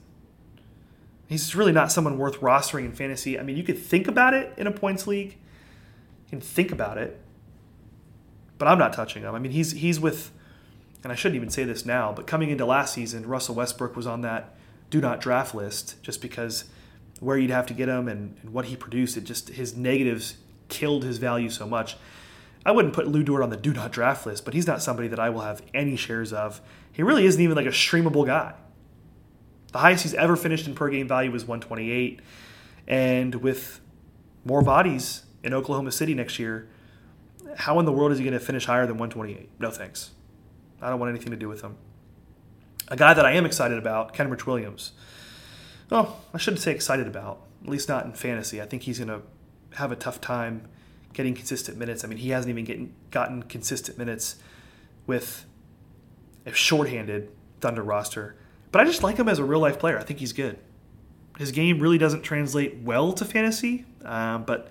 He's 1.28 1.54
really 1.54 1.70
not 1.70 1.92
someone 1.92 2.18
worth 2.18 2.40
rostering 2.40 2.84
in 2.84 2.92
fantasy. 2.92 3.38
I 3.38 3.44
mean, 3.44 3.56
you 3.56 3.62
could 3.62 3.78
think 3.78 4.08
about 4.08 4.34
it 4.34 4.52
in 4.56 4.66
a 4.66 4.72
points 4.72 5.06
league. 5.06 5.30
You 6.24 6.30
can 6.30 6.40
think 6.40 6.72
about 6.72 6.98
it. 6.98 7.20
But 8.58 8.66
I'm 8.66 8.80
not 8.80 8.92
touching 8.92 9.22
him. 9.22 9.32
I 9.32 9.38
mean, 9.38 9.52
he's 9.52 9.70
he's 9.70 10.00
with 10.00 10.32
and 11.04 11.12
I 11.12 11.14
shouldn't 11.14 11.36
even 11.36 11.50
say 11.50 11.62
this 11.62 11.86
now, 11.86 12.12
but 12.12 12.26
coming 12.26 12.50
into 12.50 12.66
last 12.66 12.94
season, 12.94 13.26
Russell 13.28 13.54
Westbrook 13.54 13.94
was 13.94 14.08
on 14.08 14.22
that 14.22 14.56
do 14.90 15.00
not 15.00 15.20
draft 15.20 15.54
list 15.54 16.02
just 16.02 16.20
because 16.20 16.64
where 17.20 17.38
you'd 17.38 17.50
have 17.50 17.66
to 17.66 17.74
get 17.74 17.88
him 17.88 18.08
and, 18.08 18.36
and 18.42 18.52
what 18.52 18.64
he 18.64 18.74
produced, 18.74 19.16
it 19.16 19.22
just 19.22 19.50
his 19.50 19.76
negatives 19.76 20.34
killed 20.68 21.04
his 21.04 21.18
value 21.18 21.48
so 21.48 21.64
much. 21.64 21.96
I 22.64 22.72
wouldn't 22.72 22.94
put 22.94 23.08
Lu 23.08 23.22
Dort 23.22 23.42
on 23.42 23.50
the 23.50 23.56
do 23.56 23.72
not 23.72 23.90
draft 23.90 24.26
list, 24.26 24.44
but 24.44 24.54
he's 24.54 24.66
not 24.66 24.82
somebody 24.82 25.08
that 25.08 25.18
I 25.18 25.30
will 25.30 25.40
have 25.40 25.62
any 25.72 25.96
shares 25.96 26.32
of. 26.32 26.60
He 26.92 27.02
really 27.02 27.24
isn't 27.24 27.40
even 27.40 27.56
like 27.56 27.66
a 27.66 27.70
streamable 27.70 28.26
guy. 28.26 28.54
The 29.72 29.78
highest 29.78 30.02
he's 30.02 30.14
ever 30.14 30.36
finished 30.36 30.66
in 30.66 30.74
per 30.74 30.90
game 30.90 31.08
value 31.08 31.30
was 31.30 31.44
128. 31.44 32.20
And 32.86 33.36
with 33.36 33.80
more 34.44 34.62
bodies 34.62 35.22
in 35.42 35.54
Oklahoma 35.54 35.92
City 35.92 36.12
next 36.14 36.38
year, 36.38 36.68
how 37.56 37.78
in 37.78 37.86
the 37.86 37.92
world 37.92 38.12
is 38.12 38.18
he 38.18 38.24
going 38.24 38.38
to 38.38 38.44
finish 38.44 38.66
higher 38.66 38.86
than 38.86 38.98
128? 38.98 39.48
No 39.58 39.70
thanks. 39.70 40.10
I 40.82 40.90
don't 40.90 40.98
want 40.98 41.10
anything 41.10 41.30
to 41.30 41.36
do 41.36 41.48
with 41.48 41.62
him. 41.62 41.76
A 42.88 42.96
guy 42.96 43.14
that 43.14 43.24
I 43.24 43.32
am 43.32 43.46
excited 43.46 43.78
about, 43.78 44.14
Kenrich 44.14 44.46
Williams. 44.46 44.92
Well, 45.88 46.20
I 46.34 46.38
shouldn't 46.38 46.60
say 46.60 46.72
excited 46.72 47.06
about, 47.06 47.40
at 47.62 47.68
least 47.68 47.88
not 47.88 48.04
in 48.04 48.12
fantasy. 48.12 48.60
I 48.60 48.66
think 48.66 48.82
he's 48.82 48.98
going 48.98 49.08
to 49.08 49.22
have 49.76 49.92
a 49.92 49.96
tough 49.96 50.20
time 50.20 50.68
getting 51.12 51.34
consistent 51.34 51.78
minutes. 51.78 52.04
I 52.04 52.08
mean, 52.08 52.18
he 52.18 52.30
hasn't 52.30 52.50
even 52.50 52.64
getting, 52.64 52.94
gotten 53.10 53.42
consistent 53.42 53.98
minutes 53.98 54.36
with 55.06 55.44
a 56.46 56.52
shorthanded 56.52 57.30
Thunder 57.60 57.82
roster. 57.82 58.36
But 58.72 58.80
I 58.80 58.84
just 58.84 59.02
like 59.02 59.16
him 59.16 59.28
as 59.28 59.38
a 59.38 59.44
real 59.44 59.60
life 59.60 59.78
player. 59.78 59.98
I 59.98 60.02
think 60.02 60.20
he's 60.20 60.32
good. 60.32 60.58
His 61.38 61.52
game 61.52 61.80
really 61.80 61.98
doesn't 61.98 62.22
translate 62.22 62.78
well 62.82 63.12
to 63.12 63.24
fantasy, 63.24 63.86
um, 64.04 64.44
but 64.44 64.70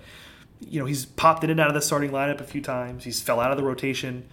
you 0.60 0.78
know 0.78 0.86
he's 0.86 1.04
popped 1.04 1.42
in 1.42 1.50
and 1.50 1.58
out 1.58 1.68
of 1.68 1.74
the 1.74 1.82
starting 1.82 2.10
lineup 2.10 2.40
a 2.40 2.44
few 2.44 2.60
times. 2.60 3.04
He's 3.04 3.20
fell 3.20 3.40
out 3.40 3.50
of 3.50 3.56
the 3.56 3.64
rotation 3.64 4.28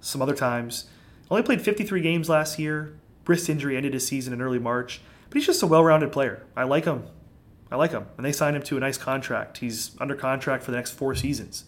some 0.00 0.22
other 0.22 0.34
times. 0.34 0.86
Only 1.30 1.42
played 1.42 1.60
53 1.60 2.00
games 2.00 2.28
last 2.28 2.58
year. 2.58 2.94
Wrist 3.26 3.48
injury 3.48 3.76
ended 3.76 3.94
his 3.94 4.06
season 4.06 4.32
in 4.32 4.40
early 4.40 4.58
March, 4.58 5.00
but 5.28 5.36
he's 5.36 5.46
just 5.46 5.62
a 5.62 5.66
well-rounded 5.66 6.12
player. 6.12 6.46
I 6.56 6.64
like 6.64 6.84
him. 6.84 7.04
I 7.70 7.76
like 7.76 7.90
him, 7.90 8.06
and 8.16 8.24
they 8.24 8.32
signed 8.32 8.56
him 8.56 8.62
to 8.62 8.76
a 8.76 8.80
nice 8.80 8.98
contract. 8.98 9.58
He's 9.58 9.94
under 10.00 10.14
contract 10.14 10.64
for 10.64 10.70
the 10.70 10.76
next 10.76 10.92
four 10.92 11.14
seasons, 11.14 11.64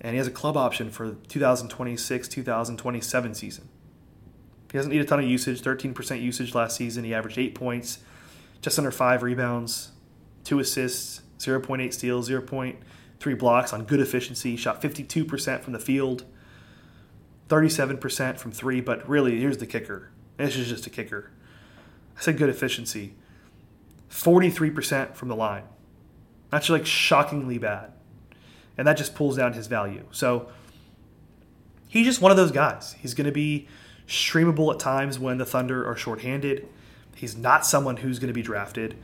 and 0.00 0.12
he 0.12 0.18
has 0.18 0.28
a 0.28 0.32
club 0.32 0.56
option 0.56 0.90
for 0.90 1.12
2026-2027 1.12 3.36
season. 3.36 3.68
He 4.70 4.78
doesn't 4.78 4.90
need 4.90 5.00
a 5.00 5.04
ton 5.04 5.20
of 5.20 5.26
usage, 5.26 5.62
13% 5.62 6.20
usage 6.20 6.54
last 6.54 6.76
season. 6.76 7.04
He 7.04 7.14
averaged 7.14 7.38
eight 7.38 7.54
points, 7.54 7.98
just 8.60 8.78
under 8.78 8.90
five 8.90 9.22
rebounds, 9.22 9.92
two 10.42 10.58
assists, 10.58 11.22
0.8 11.38 11.92
steals, 11.92 12.28
0.3 12.28 13.38
blocks 13.38 13.72
on 13.72 13.84
good 13.84 14.00
efficiency. 14.00 14.56
Shot 14.56 14.82
52% 14.82 15.62
from 15.62 15.72
the 15.72 15.78
field, 15.78 16.24
37% 17.48 18.38
from 18.38 18.52
three. 18.52 18.80
But 18.80 19.08
really, 19.08 19.38
here's 19.38 19.58
the 19.58 19.66
kicker. 19.66 20.10
This 20.36 20.56
is 20.56 20.68
just 20.68 20.86
a 20.86 20.90
kicker. 20.90 21.30
I 22.16 22.20
said 22.20 22.36
good 22.36 22.48
efficiency. 22.48 23.14
43% 24.10 25.14
from 25.14 25.28
the 25.28 25.36
line. 25.36 25.64
That's 26.50 26.68
like 26.68 26.86
shockingly 26.86 27.58
bad. 27.58 27.92
And 28.76 28.86
that 28.86 28.96
just 28.96 29.14
pulls 29.14 29.36
down 29.36 29.52
his 29.52 29.66
value. 29.66 30.04
So 30.10 30.48
he's 31.88 32.06
just 32.06 32.20
one 32.20 32.30
of 32.30 32.36
those 32.36 32.52
guys. 32.52 32.94
He's 33.00 33.14
going 33.14 33.26
to 33.26 33.32
be 33.32 33.68
streamable 34.06 34.72
at 34.72 34.80
times 34.80 35.18
when 35.18 35.38
the 35.38 35.46
Thunder 35.46 35.88
are 35.88 35.96
shorthanded. 35.96 36.68
He's 37.14 37.36
not 37.36 37.64
someone 37.64 37.98
who's 37.98 38.18
going 38.18 38.28
to 38.28 38.34
be 38.34 38.42
drafted. 38.42 38.96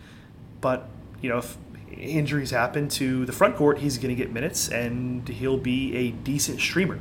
But, 0.60 0.88
you 1.20 1.28
know, 1.28 1.38
if 1.38 1.56
injuries 1.96 2.50
happen 2.50 2.88
to 2.88 3.24
the 3.26 3.32
front 3.32 3.56
court, 3.56 3.78
he's 3.78 3.98
going 3.98 4.14
to 4.14 4.20
get 4.20 4.32
minutes 4.32 4.68
and 4.68 5.26
he'll 5.28 5.58
be 5.58 5.94
a 5.96 6.10
decent 6.10 6.60
streamer, 6.60 7.00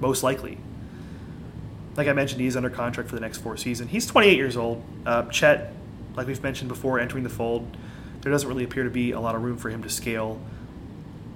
most 0.00 0.22
likely. 0.22 0.58
Like 1.96 2.08
I 2.08 2.12
mentioned, 2.12 2.40
he's 2.40 2.56
under 2.56 2.70
contract 2.70 3.08
for 3.10 3.14
the 3.14 3.20
next 3.20 3.38
four 3.38 3.56
seasons. 3.56 3.90
He's 3.90 4.06
28 4.06 4.36
years 4.36 4.56
old. 4.56 4.82
Uh, 5.04 5.24
Chet, 5.24 5.74
like 6.16 6.26
we've 6.26 6.42
mentioned 6.42 6.68
before, 6.68 6.98
entering 6.98 7.24
the 7.24 7.30
fold, 7.30 7.76
there 8.20 8.30
doesn't 8.30 8.48
really 8.48 8.64
appear 8.64 8.84
to 8.84 8.90
be 8.90 9.12
a 9.12 9.20
lot 9.20 9.34
of 9.34 9.42
room 9.42 9.56
for 9.56 9.70
him 9.70 9.82
to 9.82 9.88
scale 9.88 10.40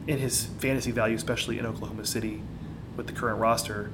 in 0.06 0.18
his 0.18 0.46
fantasy 0.58 0.90
value, 0.90 1.16
especially 1.16 1.58
in 1.58 1.66
Oklahoma 1.66 2.04
City 2.04 2.42
with 2.96 3.06
the 3.06 3.12
current 3.12 3.40
roster. 3.40 3.90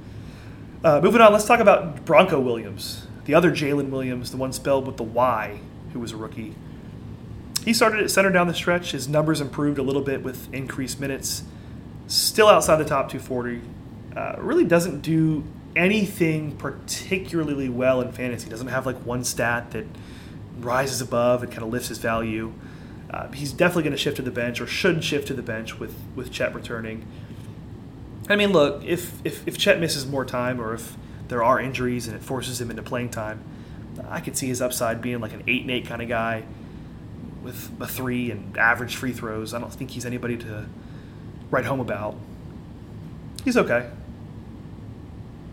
Uh, 0.85 1.01
moving 1.01 1.21
on, 1.21 1.33
let's 1.33 1.47
talk 1.47 1.61
about 1.61 2.05
Bronco 2.05 2.41
Williams, 2.41 3.07
the 3.25 3.35
other 3.35 3.51
Jaylin 3.51 3.91
Williams, 3.91 4.31
the 4.31 4.37
one 4.37 4.53
spelled 4.53 4.87
with 4.87 4.97
the 4.97 5.05
Y, 5.05 5.61
who 5.93 6.01
was 6.01 6.13
a 6.13 6.17
rookie. 6.17 6.55
He 7.65 7.73
started 7.73 8.01
at 8.01 8.11
center 8.11 8.31
down 8.31 8.49
the 8.49 8.55
stretch. 8.55 8.91
His 8.91 9.09
numbers 9.09 9.41
improved 9.41 9.79
a 9.79 9.83
little 9.83 10.03
bit 10.03 10.23
with 10.23 10.53
increased 10.53 10.99
minutes. 10.99 11.45
Still 12.09 12.49
outside 12.49 12.77
the 12.77 12.85
top 12.85 13.09
240. 13.09 13.61
Uh, 14.17 14.35
really 14.39 14.65
doesn't 14.65 15.01
do 15.01 15.45
anything 15.77 16.57
particularly 16.57 17.69
well 17.69 18.01
in 18.01 18.11
fantasy. 18.11 18.51
Doesn't 18.51 18.67
have 18.67 18.85
like 18.85 18.97
one 19.07 19.23
stat 19.23 19.71
that 19.71 19.87
rises 20.65 21.01
above 21.01 21.43
and 21.43 21.51
kind 21.51 21.63
of 21.65 21.71
lifts 21.71 21.89
his 21.89 21.99
value. 21.99 22.53
Uh, 23.11 23.31
he's 23.33 23.53
definitely 23.53 23.83
going 23.83 23.93
to 23.93 23.99
shift 23.99 24.17
to 24.17 24.23
the 24.23 24.31
bench 24.31 24.61
or 24.61 24.67
should 24.67 25.05
shift 25.05 25.29
to 25.29 25.35
the 25.35 25.43
bench 25.43 25.79
with 25.79 25.95
with 26.17 26.31
Chet 26.33 26.55
returning. 26.55 27.07
I 28.29 28.37
mean, 28.37 28.53
look, 28.53 28.83
if, 28.85 29.25
if 29.25 29.47
if 29.47 29.59
Chet 29.59 29.81
misses 29.81 30.07
more 30.07 30.25
time 30.25 30.61
or 30.61 30.75
if 30.75 30.97
there 31.29 31.43
are 31.43 31.61
injuries 31.61 32.07
and 32.07 32.17
it 32.17 32.23
forces 32.23 32.61
him 32.61 32.71
into 32.71 32.83
playing 32.83 33.11
time, 33.11 33.43
I 34.09 34.21
could 34.21 34.37
see 34.37 34.47
his 34.47 34.63
upside 34.63 35.03
being 35.03 35.21
like 35.21 35.33
an 35.33 35.43
eight 35.47 35.63
and 35.63 35.71
eight 35.71 35.87
kind 35.87 36.01
of 36.01 36.09
guy 36.09 36.45
with 37.43 37.71
a 37.81 37.87
three 37.87 38.31
and 38.31 38.57
average 38.57 38.97
free 38.97 39.13
throws. 39.13 39.53
I 39.53 39.59
don't 39.59 39.73
think 39.73 39.91
he's 39.91 40.07
anybody 40.07 40.37
to 40.39 40.67
write 41.51 41.65
home 41.65 41.81
about. 41.81 42.17
He's 43.45 43.57
okay. 43.57 43.91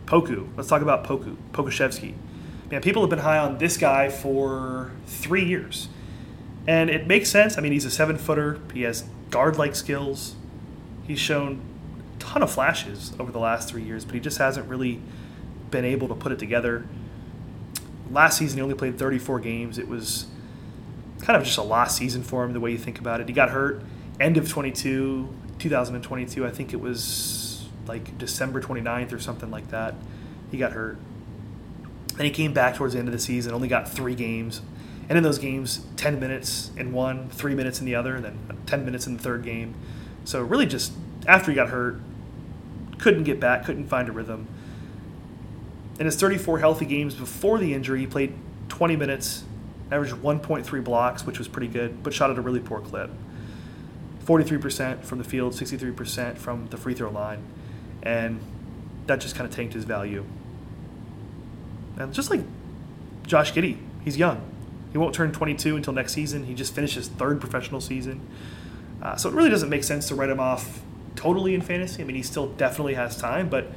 Poku. 0.06 0.48
Let's 0.56 0.70
talk 0.70 0.82
about 0.82 1.04
Poku. 1.04 1.36
Pokusevski. 1.52 2.14
Man, 2.72 2.82
people 2.82 3.02
have 3.02 3.10
been 3.10 3.20
high 3.20 3.40
on 3.40 3.58
this 3.58 3.78
guy 3.78 4.10
for 4.10 4.92
three 5.08 5.46
years. 5.46 5.90
And 6.68 6.90
it 6.90 7.08
makes 7.08 7.30
sense. 7.30 7.58
I 7.58 7.62
mean, 7.62 7.72
he's 7.72 7.86
a 7.86 7.92
seven 7.92 8.18
footer. 8.18 8.60
He 8.74 8.84
has 8.84 9.06
guard 9.32 9.58
like 9.58 9.76
skills. 9.76 10.36
He's 11.08 11.20
shown 11.20 11.62
a 12.16 12.20
ton 12.20 12.44
of 12.44 12.52
flashes 12.52 13.14
over 13.20 13.32
the 13.32 13.40
last 13.40 13.70
three 13.70 13.84
years, 13.84 14.06
but 14.06 14.14
he 14.14 14.20
just 14.20 14.38
hasn't 14.38 14.68
really 14.68 15.02
been 15.72 15.86
able 15.86 16.08
to 16.10 16.16
put 16.16 16.32
it 16.32 16.38
together. 16.38 16.86
Last 18.12 18.38
season, 18.38 18.58
he 18.58 18.62
only 18.62 18.76
played 18.76 19.00
34 19.00 19.40
games. 19.40 19.78
It 19.80 19.88
was 19.88 20.28
kind 21.22 21.38
of 21.38 21.44
just 21.44 21.58
a 21.58 21.64
lost 21.64 21.98
season 21.98 22.22
for 22.24 22.44
him, 22.44 22.54
the 22.54 22.60
way 22.60 22.72
you 22.72 22.78
think 22.78 23.00
about 23.00 23.20
it. 23.20 23.28
He 23.28 23.34
got 23.34 23.50
hurt 23.50 23.82
end 24.20 24.38
of 24.38 24.50
22, 24.50 25.30
2022. 25.58 26.46
I 26.46 26.52
think 26.52 26.74
it 26.74 26.82
was 26.82 27.68
like 27.88 28.18
December 28.18 28.62
29th 28.62 29.14
or 29.14 29.20
something 29.20 29.50
like 29.50 29.70
that. 29.70 29.96
He 30.52 30.58
got 30.58 30.74
hurt. 30.74 30.98
Then 32.20 32.26
he 32.26 32.32
came 32.32 32.52
back 32.52 32.76
towards 32.76 32.96
the 32.96 33.00
end 33.00 33.08
of 33.08 33.14
the 33.14 33.20
season, 33.20 33.54
only 33.54 33.70
got 33.70 33.88
three 33.88 34.14
games. 34.14 34.62
And 35.08 35.18
in 35.18 35.24
those 35.24 35.38
games, 35.38 35.86
10 35.96 36.20
minutes 36.20 36.70
in 36.76 36.92
one, 36.92 37.30
three 37.30 37.56
minutes 37.56 37.80
in 37.80 37.86
the 37.86 37.96
other, 37.96 38.20
then 38.20 38.38
10 38.66 38.84
minutes 38.84 39.08
in 39.08 39.16
the 39.16 39.24
third 39.24 39.42
game. 39.42 39.74
So 40.26 40.42
really 40.42 40.66
just 40.66 40.92
after 41.28 41.50
he 41.50 41.56
got 41.56 41.70
hurt, 41.70 42.02
couldn't 42.98 43.24
get 43.24 43.40
back, 43.40 43.64
couldn't 43.64 43.88
find 43.88 44.10
a 44.10 44.12
rhythm. 44.12 44.50
In 45.98 46.08
his 46.08 46.18
34 46.18 46.60
healthy 46.60 46.86
games 46.86 47.16
before 47.16 47.58
the 47.58 47.74
injury, 47.74 48.02
he 48.02 48.08
played 48.08 48.34
20 48.68 48.98
minutes, 48.98 49.46
averaged 49.90 50.16
1.3 50.16 50.84
blocks, 50.84 51.26
which 51.26 51.40
was 51.40 51.48
pretty 51.48 51.70
good, 51.70 52.04
but 52.04 52.14
shot 52.14 52.30
at 52.30 52.38
a 52.38 52.42
really 52.42 52.60
poor 52.60 52.82
clip. 52.82 53.12
43% 54.26 55.06
from 55.06 55.20
the 55.20 55.24
field, 55.24 55.54
63% 55.54 56.38
from 56.38 56.68
the 56.68 56.76
free 56.76 56.94
throw 56.94 57.12
line, 57.12 57.42
and 58.04 58.42
that 59.08 59.22
just 59.22 59.36
kind 59.36 59.50
of 59.50 59.56
tanked 59.56 59.74
his 59.74 59.86
value. 59.86 60.26
And 62.00 62.14
just 62.14 62.30
like 62.30 62.42
Josh 63.28 63.54
Giddey, 63.54 63.78
he's 64.04 64.18
young. 64.18 64.42
He 64.92 64.98
won't 64.98 65.14
turn 65.14 65.32
22 65.32 65.76
until 65.76 65.94
next 65.94 66.14
season. 66.14 66.46
He 66.46 66.56
just 66.56 66.74
finished 66.74 66.96
his 66.96 67.08
third 67.08 67.40
professional 67.40 67.82
season. 67.82 68.22
Uh, 69.02 69.16
so 69.16 69.30
it 69.30 69.36
really 69.36 69.50
doesn't 69.50 69.70
make 69.70 69.84
sense 69.84 70.08
to 70.08 70.16
write 70.16 70.30
him 70.30 70.40
off 70.40 70.82
totally 71.16 71.54
in 71.54 71.62
fantasy. 71.62 72.02
I 72.02 72.06
mean, 72.06 72.16
he 72.16 72.24
still 72.24 72.48
definitely 72.48 72.96
has 72.96 73.18
time, 73.18 73.50
but 73.50 73.68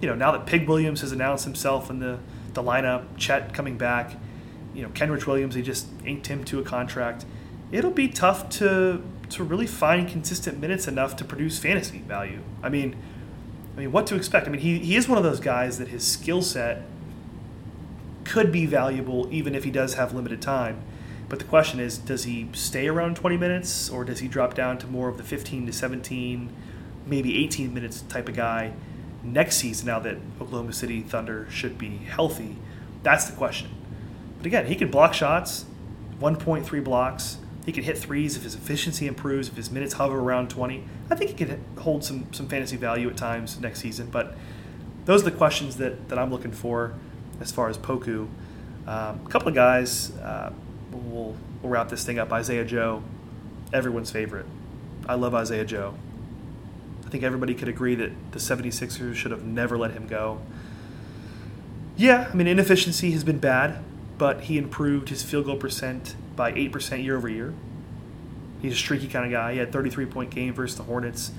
you 0.00 0.08
know, 0.08 0.14
now 0.14 0.32
that 0.32 0.44
Pig 0.46 0.68
Williams 0.68 1.00
has 1.00 1.12
announced 1.12 1.44
himself 1.44 1.88
in 1.88 2.00
the, 2.00 2.18
the 2.52 2.62
lineup, 2.62 3.06
Chet 3.16 3.54
coming 3.54 3.78
back, 3.78 4.12
you 4.74 4.82
know, 4.82 4.88
Kenrich 4.90 5.26
Williams, 5.26 5.54
they 5.54 5.62
just 5.62 5.86
inked 6.04 6.26
him 6.26 6.44
to 6.44 6.58
a 6.58 6.62
contract. 6.62 7.24
It'll 7.72 7.90
be 7.90 8.08
tough 8.08 8.48
to 8.50 9.02
to 9.28 9.42
really 9.42 9.66
find 9.66 10.08
consistent 10.08 10.60
minutes 10.60 10.86
enough 10.86 11.16
to 11.16 11.24
produce 11.24 11.58
fantasy 11.58 11.98
value. 11.98 12.40
I 12.62 12.68
mean, 12.68 12.94
I 13.76 13.80
mean, 13.80 13.90
what 13.90 14.06
to 14.08 14.14
expect? 14.14 14.46
I 14.46 14.50
mean, 14.50 14.60
he, 14.60 14.78
he 14.78 14.94
is 14.94 15.08
one 15.08 15.18
of 15.18 15.24
those 15.24 15.40
guys 15.40 15.78
that 15.78 15.88
his 15.88 16.06
skill 16.06 16.42
set 16.42 16.82
could 18.26 18.50
be 18.52 18.66
valuable 18.66 19.28
even 19.30 19.54
if 19.54 19.64
he 19.64 19.70
does 19.70 19.94
have 19.94 20.12
limited 20.12 20.42
time. 20.42 20.82
But 21.28 21.38
the 21.38 21.44
question 21.44 21.80
is, 21.80 21.98
does 21.98 22.24
he 22.24 22.48
stay 22.52 22.88
around 22.88 23.16
20 23.16 23.36
minutes 23.36 23.90
or 23.90 24.04
does 24.04 24.20
he 24.20 24.28
drop 24.28 24.54
down 24.54 24.78
to 24.78 24.86
more 24.86 25.08
of 25.08 25.16
the 25.16 25.24
15 25.24 25.66
to 25.66 25.72
17, 25.72 26.52
maybe 27.06 27.42
18 27.44 27.74
minutes 27.74 28.02
type 28.02 28.28
of 28.28 28.36
guy 28.36 28.72
next 29.24 29.56
season 29.56 29.86
now 29.86 29.98
that 30.00 30.18
Oklahoma 30.40 30.72
City 30.72 31.00
Thunder 31.02 31.46
should 31.50 31.78
be 31.78 31.96
healthy? 31.98 32.56
That's 33.02 33.24
the 33.24 33.36
question. 33.36 33.70
But 34.38 34.46
again, 34.46 34.66
he 34.66 34.76
can 34.76 34.90
block 34.90 35.14
shots, 35.14 35.64
1.3 36.20 36.84
blocks. 36.84 37.38
He 37.64 37.72
can 37.72 37.82
hit 37.82 37.98
threes 37.98 38.36
if 38.36 38.44
his 38.44 38.54
efficiency 38.54 39.08
improves, 39.08 39.48
if 39.48 39.56
his 39.56 39.72
minutes 39.72 39.94
hover 39.94 40.20
around 40.20 40.50
20. 40.50 40.84
I 41.10 41.14
think 41.16 41.30
he 41.30 41.36
can 41.36 41.64
hold 41.78 42.04
some, 42.04 42.32
some 42.32 42.46
fantasy 42.46 42.76
value 42.76 43.08
at 43.08 43.16
times 43.16 43.58
next 43.58 43.80
season. 43.80 44.08
But 44.10 44.36
those 45.04 45.22
are 45.22 45.30
the 45.30 45.36
questions 45.36 45.76
that, 45.78 46.08
that 46.08 46.18
I'm 46.18 46.30
looking 46.30 46.52
for 46.52 46.94
as 47.40 47.52
far 47.52 47.68
as 47.68 47.78
Poku. 47.78 48.28
Um, 48.86 49.20
a 49.24 49.28
couple 49.28 49.48
of 49.48 49.54
guys, 49.54 50.10
uh, 50.18 50.52
we'll, 50.92 51.36
we'll 51.62 51.70
wrap 51.70 51.88
this 51.88 52.04
thing 52.04 52.18
up. 52.18 52.32
Isaiah 52.32 52.64
Joe, 52.64 53.02
everyone's 53.72 54.10
favorite. 54.10 54.46
I 55.08 55.14
love 55.14 55.34
Isaiah 55.34 55.64
Joe. 55.64 55.94
I 57.04 57.08
think 57.08 57.22
everybody 57.22 57.54
could 57.54 57.68
agree 57.68 57.94
that 57.96 58.10
the 58.32 58.38
76ers 58.38 59.14
should 59.14 59.30
have 59.30 59.44
never 59.44 59.78
let 59.78 59.92
him 59.92 60.06
go. 60.06 60.40
Yeah, 61.96 62.28
I 62.30 62.34
mean, 62.34 62.46
inefficiency 62.46 63.12
has 63.12 63.24
been 63.24 63.38
bad 63.38 63.82
but 64.18 64.42
he 64.42 64.58
improved 64.58 65.08
his 65.08 65.22
field 65.22 65.46
goal 65.46 65.56
percent 65.56 66.16
by 66.34 66.52
8% 66.52 67.04
year 67.04 67.16
over 67.16 67.28
year. 67.28 67.54
He's 68.62 68.72
a 68.72 68.76
streaky 68.76 69.08
kind 69.08 69.26
of 69.26 69.30
guy. 69.30 69.52
He 69.52 69.58
had 69.58 69.72
33 69.72 70.06
point 70.06 70.30
game 70.30 70.54
versus 70.54 70.76
the 70.76 70.84
Hornets, 70.84 71.32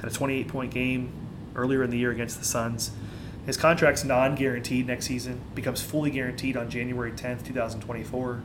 had 0.00 0.10
a 0.10 0.14
28 0.14 0.48
point 0.48 0.74
game 0.74 1.12
earlier 1.56 1.82
in 1.82 1.90
the 1.90 1.98
year 1.98 2.10
against 2.10 2.38
the 2.38 2.44
Suns. 2.44 2.90
His 3.46 3.56
contract's 3.56 4.04
non 4.04 4.34
guaranteed 4.34 4.86
next 4.86 5.06
season, 5.06 5.40
becomes 5.54 5.82
fully 5.82 6.10
guaranteed 6.10 6.56
on 6.56 6.70
January 6.70 7.12
10th, 7.12 7.44
2024. 7.44 8.42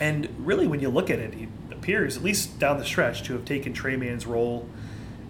And 0.00 0.28
really, 0.38 0.66
when 0.66 0.80
you 0.80 0.88
look 0.88 1.10
at 1.10 1.18
it, 1.18 1.34
he 1.34 1.48
appears, 1.72 2.16
at 2.16 2.22
least 2.22 2.58
down 2.58 2.78
the 2.78 2.84
stretch, 2.84 3.22
to 3.24 3.32
have 3.32 3.44
taken 3.44 3.72
Tre 3.72 3.96
Mann's 3.96 4.26
role. 4.26 4.68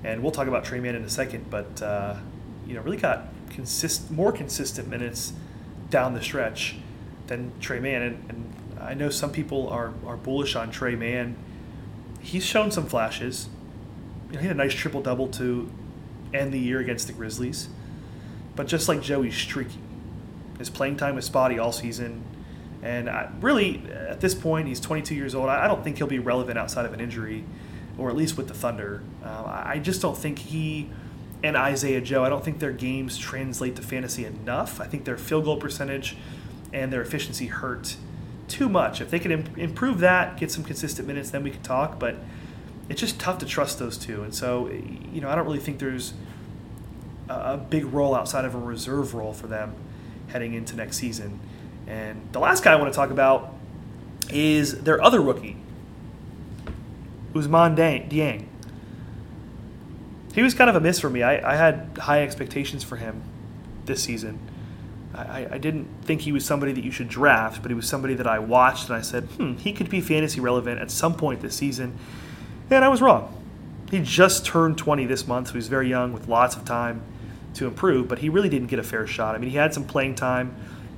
And 0.05 0.23
we'll 0.23 0.33
talk 0.33 0.49
about 0.49 0.65
Tre 0.65 0.81
Mann 0.81 0.95
in 0.95 1.05
a 1.05 1.09
second, 1.09 1.49
but, 1.51 1.81
uh, 1.83 2.17
you 2.67 2.75
know, 2.75 2.81
really 2.83 2.97
got 2.97 3.29
consist- 3.51 4.11
more 4.11 4.33
consistent 4.33 4.89
minutes 4.89 5.33
down 5.89 6.15
the 6.15 6.23
stretch 6.23 6.77
than 7.29 7.53
Tre 7.61 7.81
Mann. 7.81 8.03
And, 8.03 8.25
and, 8.29 8.53
I 8.79 8.93
know 8.93 9.09
some 9.09 9.33
people 9.33 9.69
are, 9.71 9.95
are 10.07 10.19
bullish 10.19 10.55
on 10.55 10.71
Tre 10.71 10.95
Mann. 10.95 11.35
He's 12.21 12.45
shown 12.45 12.71
some 12.71 12.87
flashes. 12.87 13.49
You 14.29 14.35
know, 14.35 14.41
he 14.41 14.47
had 14.47 14.55
a 14.55 14.59
nice 14.59 14.75
triple 14.75 15.01
double 15.01 15.29
to 15.29 15.73
end 16.35 16.53
the 16.53 16.59
year 16.59 16.79
against 16.79 17.07
the 17.07 17.15
Grizzlies. 17.15 17.69
But 18.57 18.67
just 18.67 18.89
like 18.89 19.03
Joey's 19.03 19.37
streaky. 19.37 19.79
His 20.59 20.71
playing 20.71 20.97
time 20.97 21.15
was 21.15 21.27
spotty 21.27 21.59
all 21.59 21.73
season. 21.73 22.25
And 22.83 23.09
I, 23.09 23.31
really, 23.41 23.83
at 23.93 24.21
this 24.21 24.35
point, 24.35 24.69
he's 24.69 24.81
22 24.81 25.15
years 25.15 25.35
old. 25.35 25.49
I, 25.49 25.69
don't 25.69 25.85
think 25.85 25.99
he'll 25.99 26.07
be 26.07 26.19
relevant 26.19 26.59
outside 26.59 26.87
of 26.87 26.93
an 26.95 27.01
injury, 27.01 27.45
or 27.99 28.09
at 28.09 28.17
least 28.17 28.37
with 28.37 28.49
the 28.49 28.55
Thunder. 28.55 29.03
Uh, 29.23 29.63
I 29.65 29.79
just 29.79 30.01
don't 30.01 30.17
think 30.17 30.39
he 30.39 30.89
and 31.43 31.57
Isaiah 31.57 32.01
Joe, 32.01 32.25
I 32.25 32.29
don't 32.29 32.45
think 32.45 32.59
their 32.59 32.73
games 32.73 33.19
translate 33.19 33.77
to 33.77 33.83
fantasy 33.83 34.25
enough. 34.25 34.81
I 34.81 34.87
think 34.87 35.05
their 35.05 35.19
field 35.19 35.45
goal 35.45 35.59
percentage 35.59 36.17
and 36.73 36.93
their 36.93 37.03
efficiency 37.03 37.47
hurt 37.47 37.97
too 38.49 38.69
much. 38.69 39.01
If 39.01 39.11
they 39.11 39.19
can 39.19 39.33
Im- 39.33 39.55
improve 39.57 40.01
that, 40.01 40.39
get 40.39 40.51
some 40.51 40.65
consistent 40.65 41.07
minutes, 41.07 41.31
then 41.31 41.43
we 41.43 41.51
could 41.51 41.63
talk. 41.65 41.99
But 41.99 42.17
it's 42.89 43.01
just 43.01 43.21
tough 43.21 43.39
to 43.39 43.47
trust 43.47 43.79
those 43.79 43.99
two. 43.99 44.23
And 44.23 44.35
so, 44.35 44.69
you 44.69 45.21
know, 45.21 45.29
I 45.29 45.35
don't 45.35 45.45
really 45.45 45.61
think 45.61 45.79
there's 45.79 46.15
a 47.29 47.57
big 47.57 47.85
role 47.87 48.15
outside 48.15 48.45
of 48.45 48.55
a 48.55 48.59
reserve 48.59 49.15
role 49.15 49.33
for 49.33 49.47
them 49.47 49.75
heading 50.29 50.55
into 50.55 50.77
next 50.77 50.97
season. 50.97 51.41
And 51.87 52.29
the 52.33 52.41
last 52.41 52.65
guy 52.65 52.73
I 52.73 52.77
want 52.77 52.93
to 52.93 52.97
talk 52.97 53.11
about 53.11 53.55
is 54.31 54.83
their 54.83 55.03
other 55.03 55.21
rookie, 55.21 55.57
Ousmane 57.33 57.77
Dieng. 58.09 58.47
He 60.35 60.43
was 60.43 60.53
kind 60.53 60.69
of 60.69 60.77
a 60.77 60.81
miss 60.81 61.01
for 61.01 61.09
me. 61.09 61.23
I, 61.23 61.53
I 61.53 61.57
had 61.57 61.97
high 61.99 62.23
expectations 62.23 62.85
for 62.85 62.97
him 62.97 63.23
this 63.87 64.03
season. 64.03 64.39
I, 65.15 65.47
I 65.53 65.59
didn't 65.59 65.89
think 66.03 66.23
he 66.23 66.33
was 66.33 66.45
somebody 66.45 66.73
that 66.73 66.85
you 66.85 66.91
should 66.91 67.09
draft, 67.09 67.63
but 67.63 67.71
he 67.71 67.75
was 67.75 67.89
somebody 67.89 68.15
that 68.15 68.27
I 68.27 68.39
watched 68.39 68.89
and 68.89 68.97
I 68.97 69.01
said, 69.01 69.25
hmm, 69.25 69.55
he 69.55 69.73
could 69.73 69.89
be 69.89 70.03
fantasy 70.03 70.41
relevant 70.41 70.81
at 70.81 70.91
some 70.91 71.15
point 71.15 71.41
this 71.41 71.55
season. 71.55 71.99
And 72.69 72.85
I 72.85 72.89
was 72.89 73.01
wrong. 73.01 73.33
He 73.91 74.01
just 74.01 74.45
turned 74.45 74.77
20 74.77 75.07
this 75.07 75.27
month, 75.27 75.49
so 75.49 75.55
he's 75.55 75.69
very 75.69 75.89
young 75.89 76.13
with 76.13 76.29
lots 76.29 76.57
of 76.57 76.65
time 76.65 77.03
to 77.57 77.67
improve, 77.67 78.07
but 78.09 78.19
he 78.19 78.29
really 78.29 78.49
didn't 78.49 78.69
get 78.69 78.79
a 78.79 78.83
fair 78.83 79.07
shot. 79.07 79.35
I 79.35 79.39
mean, 79.39 79.51
he 79.51 79.57
had 79.57 79.73
some 79.73 79.85
playing 79.85 80.15
time 80.15 80.55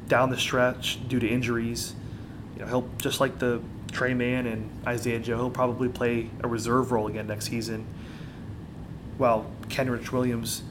down 0.09 0.31
the 0.31 0.37
stretch 0.37 1.07
due 1.09 1.21
to 1.21 1.29
injuries. 1.29 1.95
You 2.55 2.63
know, 2.63 2.67
he'll 2.67 2.89
just 2.99 3.21
like 3.21 3.39
the 3.39 3.63
Tre 3.93 4.13
Mann 4.15 4.47
and 4.47 4.71
Isaiah 4.87 5.21
Joe, 5.21 5.37
he'll 5.37 5.51
probably 5.51 5.89
play 5.89 6.31
a 6.43 6.49
reserve 6.49 6.93
role 6.93 7.07
again 7.07 7.27
next 7.27 7.49
season. 7.49 7.87
While 9.19 9.51
Kenrich 9.69 10.13
Williams, 10.13 10.63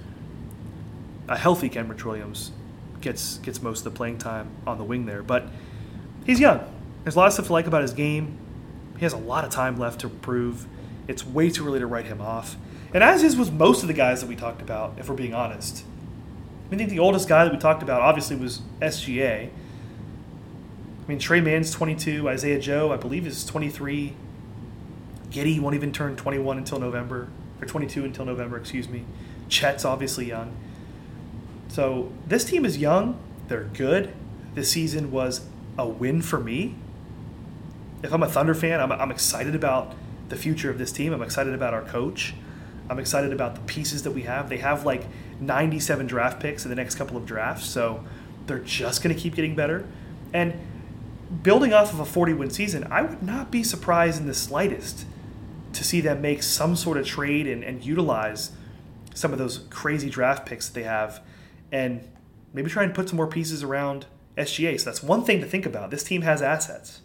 a 1.28 1.38
healthy 1.38 1.70
Kenrich 1.70 2.04
Williams, 2.04 2.52
gets 3.02 3.38
gets 3.40 3.62
most 3.62 3.80
of 3.80 3.94
the 3.94 3.98
playing 3.98 4.18
time 4.18 4.50
on 4.66 4.78
the 4.78 4.84
wing 4.84 5.06
there. 5.06 5.24
But 5.24 5.48
he's 6.26 6.40
young. 6.40 6.62
There's 7.04 7.16
a 7.16 7.20
lot 7.20 7.28
of 7.28 7.34
stuff 7.34 7.48
to 7.48 7.54
like 7.54 7.68
about 7.68 7.82
his 7.82 7.94
game. 7.94 8.38
He 8.98 9.02
has 9.06 9.14
a 9.14 9.18
lot 9.18 9.46
of 9.46 9.52
time 9.52 9.78
left 9.78 10.02
to 10.02 10.10
prove. 10.10 10.66
It's 11.08 11.26
way 11.26 11.50
too 11.50 11.66
early 11.66 11.80
to 11.80 11.88
write 11.88 12.06
him 12.06 12.22
off. 12.22 12.58
And 12.94 13.04
as 13.04 13.24
is 13.24 13.36
with 13.36 13.52
most 13.52 13.82
of 13.82 13.88
the 13.88 13.94
guys 13.94 14.22
that 14.22 14.28
we 14.28 14.36
talked 14.36 14.62
about, 14.62 14.94
if 14.98 15.10
we're 15.10 15.16
being 15.16 15.34
honest. 15.34 15.84
I 16.72 16.76
think 16.76 16.90
the 16.90 17.00
oldest 17.00 17.30
guy 17.30 17.44
that 17.44 17.54
we 17.54 17.60
talked 17.60 17.84
about 17.84 18.02
obviously 18.02 18.36
was 18.36 18.62
SGA. 18.82 19.50
I 19.50 21.10
mean, 21.10 21.20
Tre 21.20 21.40
Mann's 21.40 21.72
22. 21.72 22.28
Isaiah 22.28 22.60
Joe, 22.60 22.92
I 22.92 22.98
believe, 22.98 23.26
is 23.26 23.46
23. 23.46 24.14
Giddey 25.30 25.60
won't 25.60 25.76
even 25.76 25.92
turn 25.92 26.16
21 26.16 26.58
until 26.58 26.80
November, 26.80 27.30
or 27.62 27.68
22 27.68 28.04
until 28.04 28.26
November, 28.26 28.58
excuse 28.58 28.90
me. 28.90 29.06
Chet's 29.48 29.86
obviously 29.86 30.26
young. 30.26 30.56
So 31.70 32.12
this 32.28 32.44
team 32.44 32.66
is 32.66 32.78
young. 32.78 33.18
They're 33.48 33.70
good. 33.74 34.14
This 34.56 34.72
season 34.72 35.12
was 35.12 35.46
a 35.78 35.88
win 35.88 36.22
for 36.22 36.40
me. 36.40 36.76
If 38.04 38.14
I'm 38.14 38.24
a 38.24 38.28
Thunder 38.30 38.54
fan, 38.54 38.80
I'm, 38.80 38.92
I'm 38.92 39.12
excited 39.12 39.56
about 39.56 39.94
the 40.30 40.36
future 40.36 40.70
of 40.70 40.78
this 40.78 40.92
team. 40.92 41.14
I'm 41.14 41.22
excited 41.22 41.54
about 41.54 41.74
our 41.74 41.84
coach. 41.84 42.34
I'm 42.90 43.00
excited 43.00 43.34
about 43.34 43.56
the 43.56 43.62
pieces 43.62 44.04
that 44.04 44.12
we 44.12 44.24
have. 44.24 44.50
They 44.50 44.58
have 44.58 44.86
like 44.86 45.06
97 45.40 46.08
draft 46.08 46.40
picks 46.40 46.64
in 46.64 46.70
the 46.70 46.76
next 46.76 46.96
couple 46.96 47.18
of 47.18 47.26
drafts, 47.26 47.66
so 47.66 48.04
they're 48.46 48.60
just 48.60 49.04
going 49.04 49.16
to 49.16 49.22
keep 49.22 49.36
getting 49.36 49.56
better. 49.56 49.86
And 50.34 50.60
building 51.44 51.74
off 51.74 51.94
of 51.94 52.00
a 52.00 52.06
40 52.06 52.34
win 52.34 52.50
season, 52.50 52.88
I 52.90 53.02
would 53.02 53.22
not 53.22 53.52
be 53.52 53.64
surprised 53.64 54.20
in 54.20 54.28
the 54.28 54.34
slightest 54.34 55.06
to 55.74 55.84
see 55.84 56.02
them 56.02 56.22
make 56.22 56.44
some 56.44 56.76
sort 56.76 56.98
of 56.98 57.06
trade 57.06 57.48
and, 57.48 57.64
and 57.64 57.84
utilize 57.84 58.52
some 59.14 59.34
of 59.34 59.40
those 59.40 59.60
crazy 59.70 60.10
draft 60.10 60.46
picks 60.46 60.68
that 60.68 60.74
they 60.74 60.84
have 60.84 61.22
and 61.72 62.08
maybe 62.54 62.70
try 62.70 62.84
and 62.84 62.94
put 62.94 63.10
some 63.10 63.18
more 63.18 63.28
pieces 63.28 63.64
around 63.64 64.06
SGA. 64.38 64.80
So 64.80 64.86
that's 64.86 65.04
one 65.04 65.24
thing 65.24 65.42
to 65.42 65.46
think 65.46 65.66
about. 65.66 65.92
This 65.92 66.04
team 66.04 66.22
has 66.22 66.42
assets. 66.42 67.02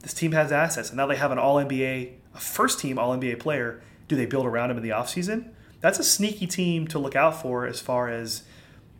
This 0.00 0.14
team 0.14 0.32
has 0.32 0.52
assets, 0.52 0.90
and 0.90 0.96
now 0.96 1.06
they 1.06 1.16
have 1.16 1.30
an 1.32 1.38
All 1.38 1.56
NBA, 1.56 2.12
a 2.34 2.38
first 2.40 2.78
team 2.78 2.98
All 2.98 3.16
NBA 3.16 3.38
player. 3.38 3.82
Do 4.08 4.16
they 4.16 4.26
build 4.26 4.46
around 4.46 4.70
him 4.70 4.76
in 4.76 4.82
the 4.82 4.90
offseason? 4.90 5.50
That's 5.80 5.98
a 5.98 6.04
sneaky 6.04 6.46
team 6.46 6.86
to 6.88 6.98
look 6.98 7.16
out 7.16 7.40
for 7.40 7.66
as 7.66 7.80
far 7.80 8.08
as, 8.08 8.42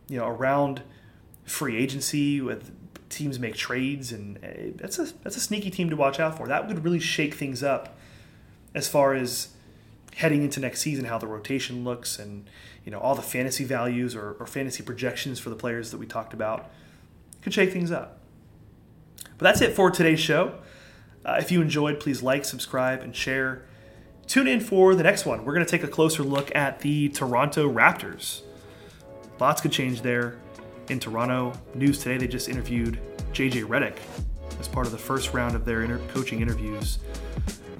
you 0.07 0.17
know, 0.17 0.27
around 0.27 0.81
free 1.45 1.77
agency 1.77 2.41
with 2.41 2.71
teams 3.09 3.39
make 3.39 3.55
trades, 3.55 4.11
and 4.11 4.37
eh, 4.43 4.71
that's 4.75 4.99
a 4.99 5.05
that's 5.23 5.37
a 5.37 5.39
sneaky 5.39 5.71
team 5.71 5.89
to 5.89 5.95
watch 5.95 6.19
out 6.19 6.37
for. 6.37 6.47
That 6.47 6.67
would 6.67 6.83
really 6.83 6.99
shake 6.99 7.33
things 7.33 7.63
up 7.63 7.97
as 8.73 8.87
far 8.87 9.13
as 9.13 9.49
heading 10.15 10.43
into 10.43 10.59
next 10.59 10.81
season, 10.81 11.05
how 11.05 11.17
the 11.17 11.27
rotation 11.27 11.83
looks, 11.83 12.19
and 12.19 12.49
you 12.83 12.91
know 12.91 12.99
all 12.99 13.15
the 13.15 13.21
fantasy 13.21 13.63
values 13.63 14.15
or, 14.15 14.35
or 14.39 14.45
fantasy 14.45 14.83
projections 14.83 15.39
for 15.39 15.49
the 15.49 15.55
players 15.55 15.91
that 15.91 15.97
we 15.97 16.05
talked 16.05 16.33
about 16.33 16.69
could 17.41 17.53
shake 17.53 17.71
things 17.71 17.91
up. 17.91 18.19
But 19.37 19.45
that's 19.45 19.61
it 19.61 19.73
for 19.73 19.91
today's 19.91 20.19
show. 20.19 20.55
Uh, 21.25 21.37
if 21.39 21.51
you 21.51 21.61
enjoyed, 21.61 21.99
please 21.99 22.21
like, 22.21 22.45
subscribe, 22.45 23.01
and 23.01 23.15
share. 23.15 23.63
Tune 24.27 24.47
in 24.47 24.59
for 24.59 24.95
the 24.95 25.03
next 25.03 25.25
one. 25.25 25.43
We're 25.43 25.53
going 25.53 25.65
to 25.65 25.71
take 25.71 25.83
a 25.83 25.87
closer 25.87 26.23
look 26.23 26.55
at 26.55 26.79
the 26.79 27.09
Toronto 27.09 27.71
Raptors. 27.71 28.41
Lots 29.39 29.61
could 29.61 29.71
change 29.71 30.01
there 30.01 30.37
in 30.89 30.99
Toronto. 30.99 31.53
News 31.73 31.99
today, 31.99 32.17
they 32.17 32.27
just 32.27 32.47
interviewed 32.47 32.99
JJ 33.33 33.65
Redick 33.65 33.97
as 34.59 34.67
part 34.67 34.85
of 34.85 34.91
the 34.91 34.97
first 34.97 35.33
round 35.33 35.55
of 35.55 35.65
their 35.65 35.83
inter- 35.83 36.01
coaching 36.09 36.41
interviews 36.41 36.99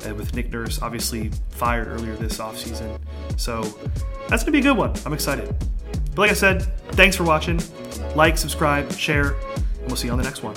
uh, 0.05 0.13
with 0.13 0.35
Nick 0.35 0.51
Nurse, 0.51 0.81
obviously 0.81 1.31
fired 1.49 1.87
earlier 1.87 2.15
this 2.15 2.37
offseason. 2.37 2.99
So 3.37 3.61
that's 4.27 4.43
going 4.43 4.47
to 4.47 4.51
be 4.51 4.59
a 4.59 4.61
good 4.61 4.77
one. 4.77 4.93
I'm 5.05 5.13
excited. 5.13 5.55
But 6.09 6.17
like 6.17 6.31
I 6.31 6.35
said, 6.35 6.63
thanks 6.93 7.15
for 7.15 7.23
watching. 7.23 7.61
Like, 8.15 8.37
subscribe, 8.37 8.91
share, 8.93 9.33
and 9.33 9.87
we'll 9.87 9.95
see 9.95 10.07
you 10.07 10.11
on 10.11 10.17
the 10.17 10.23
next 10.23 10.43
one. 10.43 10.55